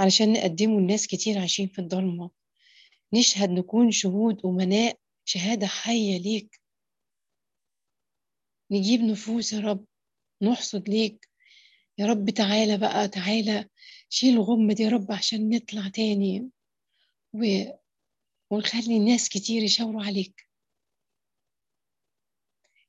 [0.00, 2.30] علشان نقدمه لناس كتير عايشين في الضلمة.
[3.14, 6.60] نشهد نكون شهود أمناء شهادة حية ليك.
[8.70, 9.86] نجيب نفوس يا رب
[10.42, 11.28] نحصد ليك.
[11.98, 13.68] يا رب تعالى بقى تعالى
[14.08, 16.50] شيل غمة يا رب عشان نطلع تاني.
[17.32, 17.64] و...
[18.50, 20.48] ونخلي ناس كتير يشاوروا عليك.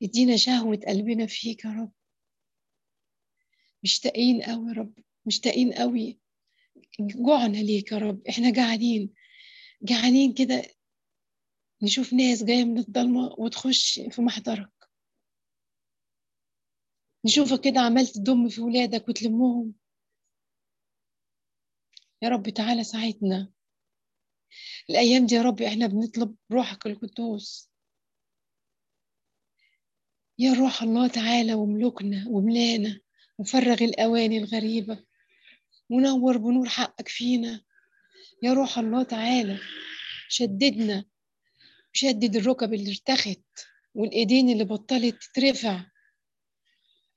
[0.04, 1.92] ادينا شهوة قلبنا فيك يا رب.
[3.84, 4.94] مشتاقين قوي يا رب
[5.26, 6.20] مشتاقين قوي.
[7.00, 9.14] جوعنا ليك يا رب إحنا جعانين.
[9.82, 10.64] جعانين كده
[11.84, 14.72] نشوف ناس جاية من الضلمة وتخش في محضرك.
[17.26, 19.74] نشوفك كده عمال تضم في ولادك وتلمهم.
[22.22, 23.52] يا رب تعالى ساعدنا.
[24.90, 27.70] الأيام دي يا رب إحنا بنطلب روحك القدوس.
[30.40, 33.00] يا روح الله تعالى واملكنا وملانا
[33.38, 35.06] وفرغ الأواني الغريبة.
[35.90, 37.69] ونور بنور حقك فينا.
[38.44, 39.60] يا روح الله تعالى.
[40.30, 41.06] شددنا.
[41.94, 43.42] شدد الركب اللي ارتخت
[43.96, 45.86] والإيدين اللي بطلت تترفع.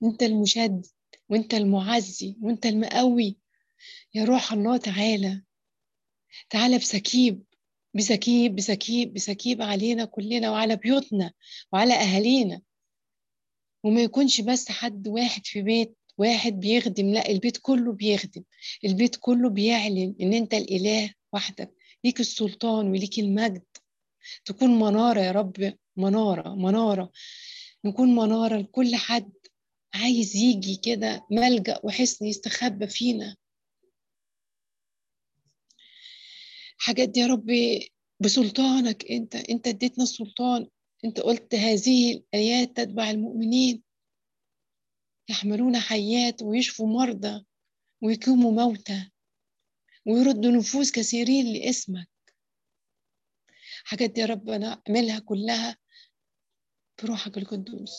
[0.02, 0.86] أنت المشدد
[1.28, 3.36] وأنت المعزي وأنت المقوي.
[4.14, 5.42] يا روح الله تعالى.
[6.50, 7.42] تعالى بسكيب.
[7.94, 11.32] بسكيب بسكيب بسكيب علينا كلنا وعلى بيوتنا
[11.72, 12.62] وعلى أهالينا.
[13.84, 15.96] وما يكونش بس حد واحد في بيت.
[16.18, 18.42] واحد بيخدم لا البيت كله بيخدم.
[18.84, 23.62] البيت كله بيعلن إن أنت الإله وحدك ليك السلطان وليك المجد.
[24.44, 27.12] تكون منارة يا رب منارة منارة.
[27.84, 29.32] نكون منارة لكل حد
[29.94, 33.36] عايز يجي كده ملجأ وحصن يستخبى فينا.
[36.78, 37.46] حاجات دي يا رب
[38.20, 39.34] بسلطانك أنت.
[39.36, 40.66] أنت اديتنا السلطان.
[41.04, 43.82] أنت قلت هذه الآيات تتبع المؤمنين.
[45.28, 47.44] يحملون حيات ويشفوا مرضى
[48.02, 49.10] ويقيموا موتى
[50.06, 52.08] ويردوا نفوس كثيرين لإسمك.
[53.84, 55.76] حاجات يا رب أنا اعملها كلها
[57.02, 57.92] بروحك القدوس.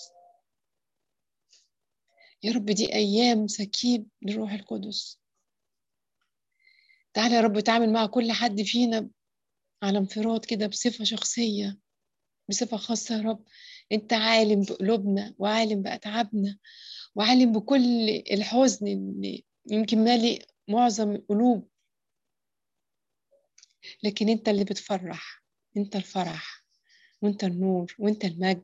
[2.43, 5.19] يا رب دي أيام سكيب للروح القدس.
[7.13, 9.09] تعالى يا رب تعامل مع كل حد فينا
[9.83, 11.77] على انفراد كده بصفة شخصية
[12.49, 13.43] بصفة خاصة يا رب.
[13.91, 16.57] أنت عالم بقلوبنا وعالم بأتعابنا.
[17.15, 21.69] وعالم بكل الحزن اللي يمكن مالي معظم القلوب.
[24.03, 25.43] لكن أنت اللي بتفرح
[25.77, 26.63] أنت الفرح
[27.21, 28.63] وأنت النور وأنت المجد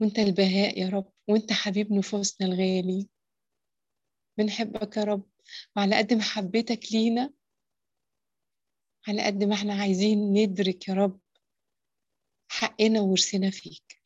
[0.00, 3.08] وأنت البهاء يا رب وأنت حبيب نفوسنا الغالي.
[4.38, 5.30] بنحبك يا رب
[5.76, 7.32] وعلى قد محبتك لينا
[9.08, 11.20] على قد ما إحنا عايزين ندرك يا رب
[12.48, 14.03] حقنا ورثنا فيك.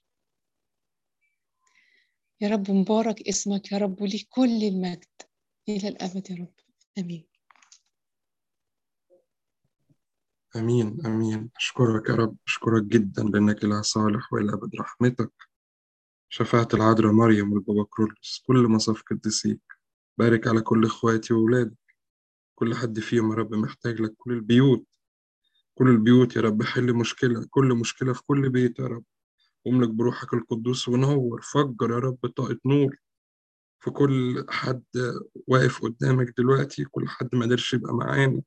[2.41, 5.05] يا رب مبارك اسمك يا رب وليك كل المجد.
[5.69, 6.53] إلى الأبد يا رب.
[6.99, 7.27] آمين.
[10.57, 11.51] آمين آمين.
[11.57, 12.37] أشكرك يا رب.
[12.47, 15.33] أشكرك جدا لأنك اله صالح والى ابد رحمتك.
[16.29, 19.61] شفاعة العذراء مريم والبابا كرولوس كل مصاف قديسيك.
[20.19, 21.79] بارك على كل إخواتي وأولادك.
[22.55, 24.15] كل حد فيهم يا رب محتاج لك.
[24.19, 24.87] كل البيوت.
[25.75, 27.47] كل البيوت يا رب حل مشكلة.
[27.51, 29.05] كل مشكلة في كل بيت يا رب.
[29.69, 31.41] واملك بروحك القدوس ونور.
[31.43, 32.97] فجر يا رب طاقة نور
[33.81, 34.85] في كل حد
[35.47, 38.43] واقف قدامك دلوقتي كل حد ما قدرش يبقى معانا.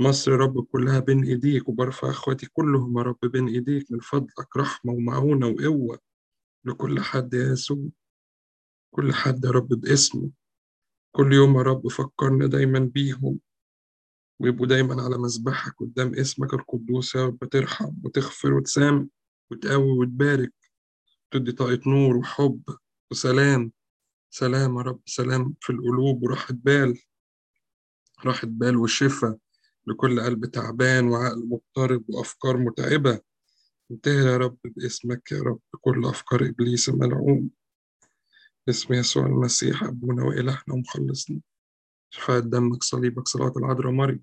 [0.00, 4.56] مصر يا رب كلها بين إيديك وبرفع أخواتي كلهم يا رب بين إيديك من فضلك
[4.56, 5.98] رحمة ومعونة وقوة
[6.64, 7.88] لكل حد يا يسوع.
[8.94, 10.30] كل حد يا رب باسمه.
[11.16, 13.40] كل يوم يا رب فكرنا دايما بيهم
[14.40, 17.44] ويبقوا دايما على مذبحك قدام اسمك القدوس يا رب.
[17.44, 19.06] ترحم وتغفر وتسامح.
[19.50, 20.52] وتقوي وتبارك
[21.30, 22.62] تدي طاقة نور وحب
[23.10, 23.72] وسلام.
[24.30, 27.02] سلام يا رب سلام في القلوب وراحة بال.
[28.24, 29.38] راحة بال وشفاء
[29.86, 33.20] لكل قلب تعبان وعقل مضطرب وأفكار متعبة.
[33.90, 37.50] انتهي يا رب باسمك يا رب كل أفكار إبليس الملعون
[38.66, 41.40] باسم يسوع المسيح أبونا وإلهنا ومخلصنا
[42.10, 44.22] شفاعة دمك صليبك صلاة العذراء مريم.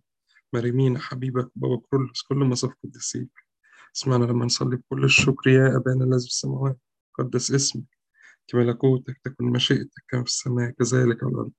[0.53, 3.46] مريمين حبيبك بابا كرولوس كل مصاف قدسيك
[3.95, 6.77] اسمعنا لما نصلي بكل الشكر يا أبانا الذي في السماوات
[7.13, 7.83] قدس اسمك
[8.47, 11.51] كملكوتك تكن مشيئتك كما في السماء كذلك على الأرض.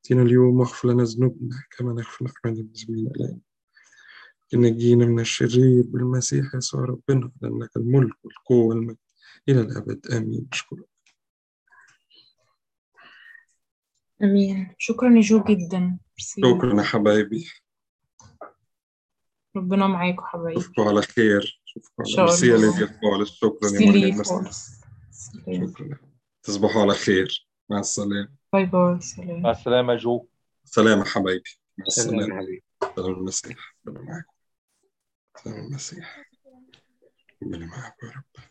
[0.00, 3.40] اتينا اليوم واغفر لنا ذنوبنا كما نغفر نحن المذنبين إلينا
[4.54, 8.96] نجينا من الشرير بالمسيح يسوع ربنا لأنك الملك والقوة والمجد
[9.48, 10.06] إلى الأبد.
[10.06, 10.48] آمين.
[10.52, 10.88] أشكرك
[14.22, 14.74] آمين.
[14.78, 15.98] شكرا جو جدا.
[16.16, 17.50] شكرا يا حبايبي.
[19.56, 20.60] ربنا معاكم حبايبي.
[20.60, 21.60] أشوفكم على خير.
[21.66, 22.56] أشوفكم إن على شاء ميرسي يا.
[22.56, 24.22] ليديا خالص شكرا يا مريم.
[24.22, 25.98] شكرا.
[26.42, 27.48] تصبحوا على خير.
[27.70, 28.28] مع السلامة.
[28.52, 29.00] bye bye.
[29.00, 29.42] سلام.
[29.42, 30.26] مع السلامة يا جو.
[30.64, 31.50] سلام يا حبايبي.
[31.78, 32.64] مع يا حبيبي.
[32.96, 34.32] سلام المسيح ربنا معاكم.
[35.36, 36.30] سلام المسيح
[37.42, 38.44] ربنا معاكم يا رب.